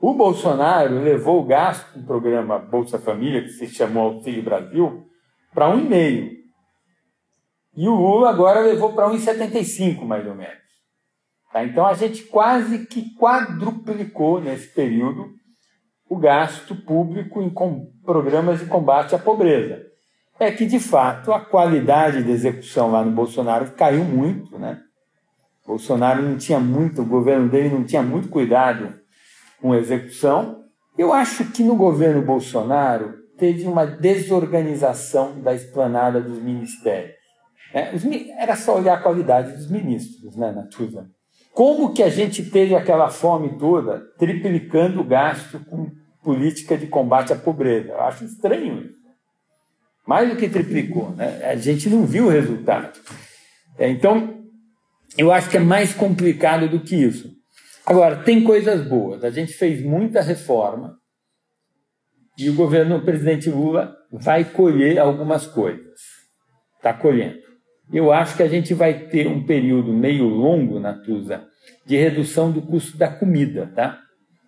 O 0.00 0.14
Bolsonaro 0.14 1.00
levou 1.00 1.40
o 1.40 1.44
gasto 1.44 1.92
com 1.92 2.00
o 2.00 2.06
programa 2.06 2.58
Bolsa 2.58 2.98
Família, 2.98 3.42
que 3.42 3.48
se 3.48 3.66
chamou 3.66 4.14
Auxílio 4.14 4.42
Brasil, 4.42 5.06
para 5.52 5.74
1,5%. 5.74 6.38
E 7.76 7.88
o 7.88 7.94
Lula 7.94 8.30
agora 8.30 8.60
levou 8.60 8.92
para 8.92 9.08
1,75, 9.08 10.04
mais 10.04 10.26
ou 10.26 10.34
menos. 10.34 10.58
Tá? 11.52 11.64
Então 11.64 11.86
a 11.86 11.94
gente 11.94 12.24
quase 12.24 12.86
que 12.86 13.14
quadruplicou 13.14 14.40
nesse 14.40 14.68
período 14.74 15.30
o 16.08 16.16
gasto 16.16 16.74
público 16.74 17.42
em 17.42 17.52
programas 18.04 18.60
de 18.60 18.66
combate 18.66 19.14
à 19.14 19.18
pobreza. 19.18 19.86
é 20.40 20.50
que, 20.52 20.66
de 20.66 20.78
fato, 20.78 21.32
a 21.32 21.40
qualidade 21.40 22.22
de 22.22 22.30
execução 22.30 22.92
lá 22.92 23.04
no 23.04 23.10
Bolsonaro 23.10 23.72
caiu 23.72 24.04
muito, 24.04 24.58
né? 24.58 24.80
Bolsonaro 25.66 26.22
não 26.22 26.38
tinha 26.38 26.60
muito, 26.60 27.02
o 27.02 27.04
governo 27.04 27.48
dele 27.48 27.68
não 27.68 27.84
tinha 27.84 28.02
muito 28.02 28.28
cuidado 28.28 28.98
com 29.60 29.72
a 29.72 29.78
execução. 29.78 30.64
Eu 30.96 31.12
acho 31.12 31.44
que 31.52 31.62
no 31.62 31.76
governo 31.76 32.22
Bolsonaro 32.22 33.18
teve 33.36 33.66
uma 33.66 33.84
desorganização 33.84 35.40
da 35.40 35.54
esplanada 35.54 36.20
dos 36.20 36.38
ministérios. 36.40 37.16
É, 37.74 37.94
os, 37.94 38.04
era 38.38 38.56
só 38.56 38.78
olhar 38.78 38.94
a 38.94 39.02
qualidade 39.02 39.52
dos 39.52 39.70
ministros, 39.70 40.36
né, 40.36 40.52
Natuza? 40.52 41.10
Como 41.52 41.92
que 41.92 42.02
a 42.02 42.08
gente 42.08 42.44
teve 42.50 42.74
aquela 42.74 43.08
fome 43.08 43.58
toda 43.58 44.00
triplicando 44.18 45.00
o 45.00 45.04
gasto 45.04 45.58
com 45.64 45.90
política 46.22 46.76
de 46.76 46.86
combate 46.86 47.32
à 47.32 47.36
pobreza? 47.36 47.88
Eu 47.88 48.00
acho 48.02 48.24
estranho. 48.24 48.90
Mais 50.06 50.30
do 50.30 50.36
que 50.36 50.48
triplicou, 50.48 51.10
né? 51.10 51.44
A 51.44 51.56
gente 51.56 51.88
não 51.88 52.06
viu 52.06 52.26
o 52.26 52.30
resultado. 52.30 52.98
É, 53.76 53.88
então, 53.88 54.42
eu 55.16 55.32
acho 55.32 55.50
que 55.50 55.56
é 55.56 55.60
mais 55.60 55.92
complicado 55.92 56.68
do 56.68 56.80
que 56.80 56.96
isso. 56.96 57.30
Agora, 57.84 58.22
tem 58.22 58.44
coisas 58.44 58.86
boas. 58.86 59.24
A 59.24 59.30
gente 59.30 59.52
fez 59.52 59.82
muita 59.82 60.20
reforma 60.20 60.98
e 62.38 62.48
o 62.48 62.54
governo, 62.54 62.96
o 62.96 63.04
presidente 63.04 63.50
Lula, 63.50 63.96
vai 64.12 64.44
colher 64.44 64.98
algumas 64.98 65.46
coisas. 65.46 66.00
Está 66.76 66.94
colhendo. 66.94 67.47
Eu 67.92 68.12
acho 68.12 68.36
que 68.36 68.42
a 68.42 68.48
gente 68.48 68.74
vai 68.74 69.06
ter 69.06 69.26
um 69.26 69.44
período 69.44 69.92
meio 69.92 70.26
longo, 70.28 70.78
Natuza, 70.78 71.46
de 71.86 71.96
redução 71.96 72.52
do 72.52 72.60
custo 72.60 72.98
da 72.98 73.08
comida, 73.08 73.70
tá? 73.74 74.00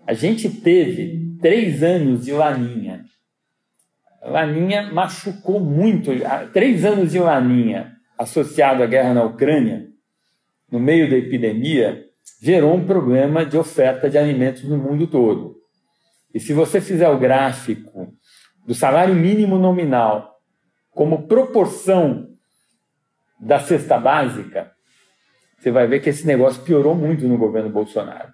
A 0.07 0.13
gente 0.13 0.49
teve 0.49 1.37
três 1.41 1.83
anos 1.83 2.25
de 2.25 2.33
laninha. 2.33 3.05
Laninha 4.23 4.93
machucou 4.93 5.59
muito. 5.59 6.11
Três 6.53 6.85
anos 6.85 7.13
de 7.13 7.19
laninha 7.19 7.93
associado 8.19 8.83
à 8.83 8.87
guerra 8.87 9.15
na 9.15 9.25
Ucrânia, 9.25 9.87
no 10.71 10.79
meio 10.79 11.09
da 11.09 11.17
epidemia, 11.17 12.05
gerou 12.43 12.75
um 12.75 12.85
problema 12.85 13.47
de 13.47 13.57
oferta 13.57 14.11
de 14.11 14.19
alimentos 14.19 14.65
no 14.65 14.77
mundo 14.77 15.07
todo. 15.07 15.57
E 16.35 16.39
se 16.39 16.53
você 16.53 16.81
fizer 16.81 17.09
o 17.09 17.19
gráfico 17.19 18.13
do 18.67 18.75
salário 18.75 19.15
mínimo 19.15 19.59
nominal 19.59 20.37
como 20.91 21.27
proporção 21.27 22.30
da 23.41 23.59
cesta 23.59 23.99
básica, 23.99 24.71
você 25.59 25.71
vai 25.71 25.87
ver 25.87 26.01
que 26.01 26.11
esse 26.11 26.27
negócio 26.27 26.63
piorou 26.63 26.95
muito 26.95 27.27
no 27.27 27.37
governo 27.37 27.71
Bolsonaro. 27.71 28.33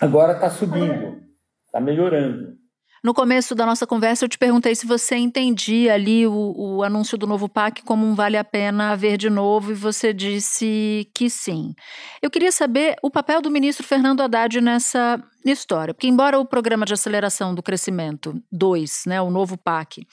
Agora 0.00 0.34
está 0.34 0.50
subindo, 0.50 1.20
está 1.66 1.80
melhorando. 1.80 2.60
No 3.02 3.14
começo 3.14 3.54
da 3.54 3.64
nossa 3.64 3.86
conversa, 3.86 4.26
eu 4.26 4.28
te 4.28 4.36
perguntei 4.36 4.74
se 4.74 4.86
você 4.86 5.16
entendia 5.16 5.94
ali 5.94 6.26
o, 6.26 6.54
o, 6.54 6.82
anúncio 6.82 7.16
do 7.16 7.26
novo 7.26 7.48
PAC 7.48 7.82
como 7.82 8.06
um 8.06 8.14
vale 8.14 8.36
a 8.36 8.44
pena 8.44 8.94
ver 8.94 9.16
de 9.16 9.30
novo, 9.30 9.72
e 9.72 9.74
você 9.74 10.12
disse 10.12 11.10
que 11.14 11.30
sim. 11.30 11.72
Eu 12.20 12.30
queria 12.30 12.52
saber 12.52 12.96
o 13.02 13.10
papel 13.10 13.40
do 13.40 13.50
ministro 13.50 13.86
Fernando 13.86 14.20
Haddad 14.20 14.60
nessa 14.60 15.18
história, 15.46 15.94
porque, 15.94 16.08
embora 16.08 16.38
o 16.38 16.44
programa 16.44 16.84
de 16.84 16.92
aceleração 16.92 17.54
do 17.54 17.62
crescimento 17.62 18.34
2, 18.52 19.04
né, 19.06 19.20
o 19.22 19.30
novo 19.30 19.56
PAC, 19.56 20.06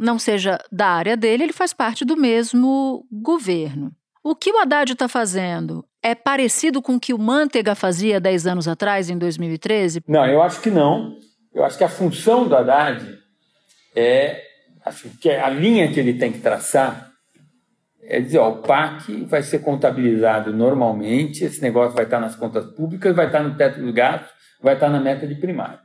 não 0.00 0.18
seja 0.18 0.58
da 0.72 0.86
área 0.86 1.16
dele, 1.16 1.44
ele 1.44 1.52
faz 1.52 1.72
parte 1.72 2.04
do 2.04 2.16
mesmo 2.16 3.06
governo. 3.12 3.92
O 4.22 4.34
que 4.34 4.50
o 4.50 4.58
Haddad 4.58 4.92
está 4.92 5.08
fazendo 5.08 5.84
é 6.02 6.14
parecido 6.14 6.82
com 6.82 6.96
o 6.96 7.00
que 7.00 7.12
o 7.12 7.18
Manteiga 7.18 7.74
fazia 7.74 8.20
10 8.20 8.46
anos 8.46 8.68
atrás, 8.68 9.10
em 9.10 9.18
2013? 9.18 10.02
Não, 10.08 10.26
eu 10.26 10.42
acho 10.42 10.60
que 10.60 10.70
não. 10.70 11.16
Eu 11.54 11.64
acho 11.64 11.76
que 11.76 11.84
a 11.84 11.88
função 11.88 12.48
do 12.48 12.56
Haddad 12.56 13.18
é, 13.94 14.42
acho 14.84 15.08
que 15.18 15.30
a 15.30 15.48
linha 15.48 15.92
que 15.92 16.00
ele 16.00 16.14
tem 16.14 16.32
que 16.32 16.40
traçar 16.40 17.10
é 18.02 18.20
dizer, 18.20 18.38
ó, 18.38 18.50
o 18.50 18.62
PAC 18.62 19.24
vai 19.24 19.42
ser 19.42 19.60
contabilizado 19.60 20.52
normalmente, 20.52 21.44
esse 21.44 21.62
negócio 21.62 21.94
vai 21.94 22.04
estar 22.04 22.18
nas 22.18 22.34
contas 22.34 22.66
públicas, 22.74 23.14
vai 23.14 23.26
estar 23.26 23.42
no 23.42 23.56
teto 23.56 23.80
do 23.80 23.92
gasto, 23.92 24.28
vai 24.60 24.74
estar 24.74 24.88
na 24.88 24.98
meta 24.98 25.26
de 25.26 25.36
primário. 25.36 25.78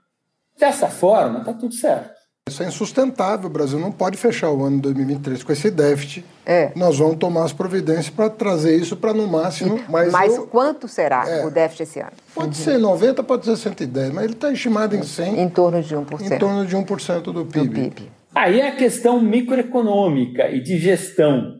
Dessa 0.57 0.87
forma, 0.87 1.39
está 1.39 1.53
tudo 1.53 1.73
certo. 1.73 2.14
Isso 2.47 2.61
é 2.61 2.67
insustentável. 2.67 3.47
O 3.47 3.51
Brasil 3.51 3.79
não 3.79 3.91
pode 3.91 4.17
fechar 4.17 4.51
o 4.51 4.63
ano 4.63 4.75
de 4.75 4.83
2023 4.83 5.41
com 5.41 5.51
esse 5.51 5.71
déficit. 5.71 6.23
É. 6.45 6.71
Nós 6.75 6.99
vamos 6.99 7.17
tomar 7.17 7.43
as 7.43 7.51
providências 7.51 8.11
para 8.11 8.29
trazer 8.29 8.75
isso 8.75 8.95
para 8.95 9.15
no 9.15 9.27
máximo. 9.27 9.83
Mas, 9.89 10.11
mas 10.11 10.35
eu... 10.35 10.45
quanto 10.45 10.87
será 10.87 11.27
é. 11.27 11.43
o 11.43 11.49
déficit 11.49 11.81
esse 11.81 11.99
ano? 11.99 12.11
Pode 12.35 12.49
uhum. 12.49 12.53
ser 12.53 12.77
90, 12.77 13.23
pode 13.23 13.45
ser 13.45 13.57
110, 13.57 14.11
mas 14.11 14.25
ele 14.25 14.33
está 14.33 14.51
estimado 14.51 14.95
em 14.95 15.01
100. 15.01 15.39
Em 15.39 15.49
torno 15.49 15.81
de 15.81 15.95
1%. 15.95 16.21
Em 16.21 16.37
torno 16.37 16.65
de 16.67 16.77
1% 16.77 17.21
do 17.23 17.45
PIB. 17.47 17.67
do 17.67 17.73
PIB. 17.73 18.11
Aí 18.35 18.59
é 18.59 18.67
a 18.67 18.75
questão 18.75 19.19
microeconômica 19.19 20.47
e 20.47 20.61
de 20.61 20.77
gestão. 20.77 21.51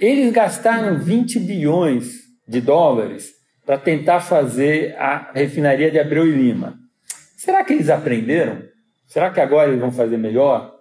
Eles 0.00 0.32
gastaram 0.32 1.00
20 1.00 1.40
bilhões 1.40 2.12
de 2.46 2.60
dólares 2.60 3.32
para 3.66 3.76
tentar 3.76 4.20
fazer 4.20 4.94
a 4.96 5.32
refinaria 5.34 5.90
de 5.90 5.98
Abreu 5.98 6.28
e 6.28 6.30
Lima. 6.30 6.78
Será 7.36 7.64
que 7.64 7.72
eles 7.72 7.90
aprenderam? 7.90 8.70
Será 9.12 9.30
que 9.30 9.40
agora 9.40 9.68
eles 9.68 9.78
vão 9.78 9.92
fazer 9.92 10.16
melhor? 10.16 10.74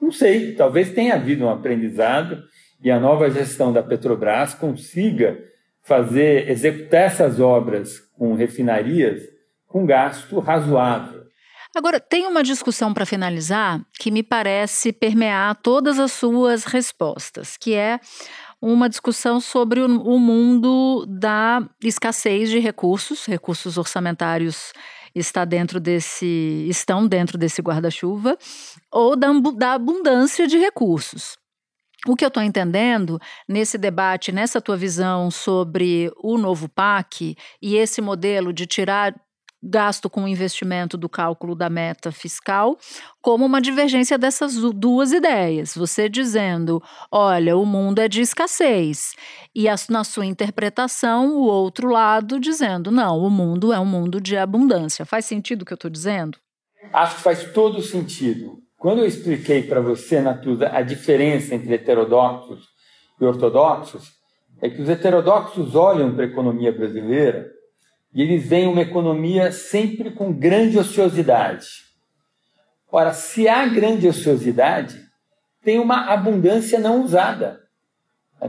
Não 0.00 0.12
sei, 0.12 0.54
talvez 0.54 0.94
tenha 0.94 1.16
havido 1.16 1.44
um 1.44 1.50
aprendizado 1.50 2.44
e 2.80 2.92
a 2.92 3.00
nova 3.00 3.28
gestão 3.28 3.72
da 3.72 3.82
Petrobras 3.82 4.54
consiga 4.54 5.42
fazer, 5.82 6.48
executar 6.48 7.00
essas 7.00 7.40
obras 7.40 7.98
com 8.16 8.34
refinarias 8.34 9.20
com 9.66 9.84
gasto 9.84 10.38
razoável. 10.38 11.24
Agora, 11.74 11.98
tem 11.98 12.24
uma 12.24 12.40
discussão 12.40 12.94
para 12.94 13.04
finalizar 13.04 13.84
que 13.98 14.12
me 14.12 14.22
parece 14.22 14.92
permear 14.92 15.56
todas 15.56 15.98
as 15.98 16.12
suas 16.12 16.62
respostas, 16.62 17.56
que 17.56 17.74
é 17.74 17.98
uma 18.62 18.88
discussão 18.88 19.40
sobre 19.40 19.80
o, 19.80 20.18
mundo 20.20 21.04
da 21.06 21.68
escassez 21.82 22.48
de 22.48 22.60
recursos, 22.60 23.26
recursos 23.26 23.76
orçamentários 23.76 24.72
está 25.14 25.44
dentro 25.44 25.78
desse, 25.78 26.66
estão 26.68 27.06
dentro 27.06 27.38
desse 27.38 27.62
guarda-chuva, 27.62 28.36
ou 28.90 29.16
da, 29.16 29.28
da 29.56 29.72
abundância 29.74 30.46
de 30.46 30.58
recursos. 30.58 31.36
O 32.06 32.14
que 32.14 32.24
eu 32.24 32.28
estou 32.28 32.42
entendendo 32.42 33.18
nesse 33.48 33.78
debate, 33.78 34.30
nessa 34.30 34.60
tua 34.60 34.76
visão 34.76 35.30
sobre 35.30 36.12
o 36.22 36.36
novo 36.36 36.68
PAC 36.68 37.34
e 37.62 37.76
esse 37.76 38.02
modelo 38.02 38.52
de 38.52 38.66
tirar 38.66 39.14
gasto 39.64 40.10
com 40.10 40.28
investimento 40.28 40.98
do 40.98 41.08
cálculo 41.08 41.54
da 41.54 41.70
meta 41.70 42.12
fiscal, 42.12 42.76
como 43.22 43.46
uma 43.46 43.60
divergência 43.60 44.18
dessas 44.18 44.54
duas 44.54 45.12
ideias. 45.12 45.74
Você 45.74 46.08
dizendo, 46.08 46.82
olha, 47.10 47.56
o 47.56 47.64
mundo 47.64 48.00
é 48.00 48.08
de 48.08 48.20
escassez, 48.20 49.14
e 49.54 49.68
a, 49.68 49.74
na 49.88 50.04
sua 50.04 50.26
interpretação, 50.26 51.34
o 51.36 51.44
outro 51.44 51.88
lado 51.88 52.38
dizendo, 52.38 52.90
não, 52.90 53.18
o 53.18 53.30
mundo 53.30 53.72
é 53.72 53.80
um 53.80 53.86
mundo 53.86 54.20
de 54.20 54.36
abundância. 54.36 55.06
Faz 55.06 55.24
sentido 55.24 55.62
o 55.62 55.64
que 55.64 55.72
eu 55.72 55.76
estou 55.76 55.90
dizendo? 55.90 56.38
Acho 56.92 57.16
que 57.16 57.22
faz 57.22 57.52
todo 57.52 57.80
sentido. 57.80 58.58
Quando 58.76 58.98
eu 58.98 59.06
expliquei 59.06 59.62
para 59.62 59.80
você, 59.80 60.20
Natuza, 60.20 60.68
a 60.70 60.82
diferença 60.82 61.54
entre 61.54 61.72
heterodoxos 61.72 62.66
e 63.18 63.24
ortodoxos, 63.24 64.12
é 64.60 64.68
que 64.68 64.82
os 64.82 64.88
heterodoxos 64.88 65.74
olham 65.74 66.14
para 66.14 66.24
a 66.24 66.28
economia 66.28 66.70
brasileira 66.70 67.53
e 68.14 68.22
eles 68.22 68.46
veem 68.46 68.68
uma 68.68 68.82
economia 68.82 69.50
sempre 69.50 70.12
com 70.12 70.32
grande 70.32 70.78
ociosidade. 70.78 71.66
Ora, 72.90 73.12
se 73.12 73.48
há 73.48 73.66
grande 73.66 74.06
ociosidade, 74.06 74.96
tem 75.64 75.80
uma 75.80 76.12
abundância 76.12 76.78
não 76.78 77.02
usada. 77.02 77.60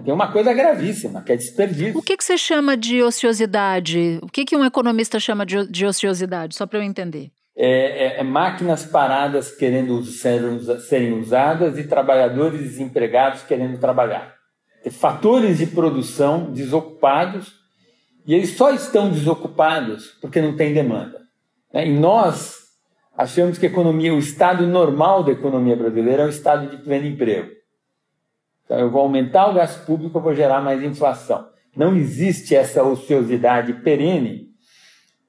Tem 0.04 0.14
uma 0.14 0.32
coisa 0.32 0.54
gravíssima, 0.54 1.24
que 1.24 1.32
é 1.32 1.36
desperdício. 1.36 1.98
O 1.98 2.02
que, 2.02 2.18
que 2.18 2.24
você 2.24 2.38
chama 2.38 2.76
de 2.78 3.02
ociosidade? 3.02 4.20
O 4.22 4.28
que, 4.28 4.46
que 4.46 4.56
um 4.56 4.66
economista 4.66 5.20
chama 5.20 5.46
de, 5.46 5.66
de 5.68 5.86
ociosidade? 5.86 6.56
Só 6.56 6.68
para 6.68 6.80
eu 6.80 6.84
entender. 6.84 7.32
É, 7.58 8.18
é, 8.18 8.20
é, 8.20 8.24
máquinas 8.24 8.86
paradas 8.86 9.50
querendo 9.50 10.04
ser, 10.04 10.42
serem 10.82 11.18
usadas 11.18 11.78
e 11.80 11.88
trabalhadores 11.88 12.60
desempregados 12.60 13.44
querendo 13.44 13.80
trabalhar. 13.80 14.36
Fatores 14.92 15.58
de 15.58 15.68
produção 15.68 16.52
desocupados 16.52 17.65
e 18.26 18.34
eles 18.34 18.52
só 18.52 18.72
estão 18.72 19.12
desocupados 19.12 20.18
porque 20.22 20.42
não 20.42 20.56
tem 20.56 20.74
demanda. 20.74 21.22
Né? 21.74 21.88
E 21.88 21.94
nós 21.94 22.66
achamos 23.16 23.58
que 23.58 23.66
economia, 23.66 24.14
o 24.14 24.20
estado 24.20 24.66
normal 24.66 25.24
da 25.24 25.32
economia 25.32 25.76
brasileira 25.76 26.24
é 26.24 26.26
o 26.26 26.30
estado 26.30 26.70
de 26.70 26.78
pleno 26.78 27.08
emprego. 27.08 27.52
Então, 28.66 28.80
eu 28.80 28.90
vou 28.90 29.02
aumentar 29.02 29.50
o 29.50 29.54
gasto 29.54 29.86
público, 29.86 30.18
eu 30.18 30.22
vou 30.22 30.34
gerar 30.34 30.60
mais 30.62 30.82
inflação. 30.82 31.48
Não 31.76 31.96
existe 31.96 32.56
essa 32.56 32.84
ociosidade 32.84 33.74
perene. 33.74 34.46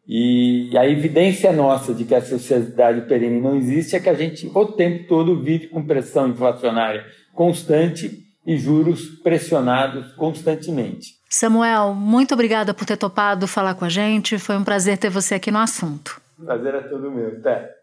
E 0.09 0.71
a 0.79 0.89
evidência 0.89 1.53
nossa 1.53 1.93
de 1.93 2.05
que 2.05 2.15
essa 2.15 2.37
ociosidade 2.37 3.03
perene 3.03 3.41
não 3.41 3.57
existe 3.57 3.97
é 3.97 4.01
que 4.01 4.09
a 4.09 4.15
gente 4.15 4.47
o 4.55 4.65
tempo 4.67 5.09
todo 5.09 5.43
vive 5.43 5.67
com 5.67 5.85
pressão 5.85 6.29
inflacionária 6.29 7.05
constante 7.35 8.25
e 8.47 8.57
juros 8.57 9.21
pressionados 9.23 10.13
constantemente. 10.13 11.15
Samuel, 11.29 11.95
muito 11.95 12.35
obrigada 12.35 12.73
por 12.73 12.85
ter 12.85 12.97
topado 12.97 13.47
falar 13.47 13.75
com 13.75 13.85
a 13.85 13.89
gente. 13.89 14.39
Foi 14.39 14.57
um 14.57 14.65
prazer 14.65 14.99
ter 14.99 15.11
você 15.11 15.35
aqui 15.35 15.51
no 15.51 15.59
assunto. 15.59 16.21
Prazer 16.45 16.75
é 16.75 16.81
todo 16.81 17.11
meu. 17.11 17.29
Até. 17.39 17.77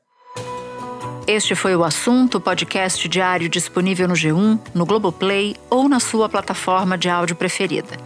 Este 1.25 1.56
foi 1.56 1.73
o 1.73 1.86
assunto, 1.86 2.39
podcast 2.41 3.08
diário 3.08 3.47
disponível 3.47 4.10
no 4.10 4.13
G1, 4.13 4.60
no 4.73 4.86
Globoplay 4.86 5.56
ou 5.69 5.88
na 5.88 6.01
sua 6.01 6.27
plataforma 6.27 6.97
de 6.97 7.08
áudio 7.08 7.34
preferida. 7.34 7.97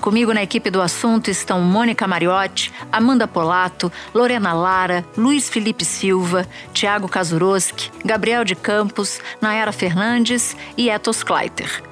Comigo 0.00 0.32
na 0.32 0.42
equipe 0.42 0.70
do 0.70 0.80
assunto 0.80 1.30
estão 1.30 1.60
Mônica 1.60 2.08
Mariotti, 2.08 2.72
Amanda 2.90 3.28
Polato, 3.28 3.92
Lorena 4.14 4.54
Lara, 4.54 5.04
Luiz 5.18 5.50
Felipe 5.50 5.84
Silva, 5.84 6.46
Tiago 6.72 7.08
Kazuroski, 7.08 7.90
Gabriel 8.04 8.42
de 8.42 8.54
Campos, 8.54 9.20
Nayara 9.38 9.72
Fernandes 9.72 10.56
e 10.74 10.88
Etos 10.88 11.22
Kleiter. 11.22 11.91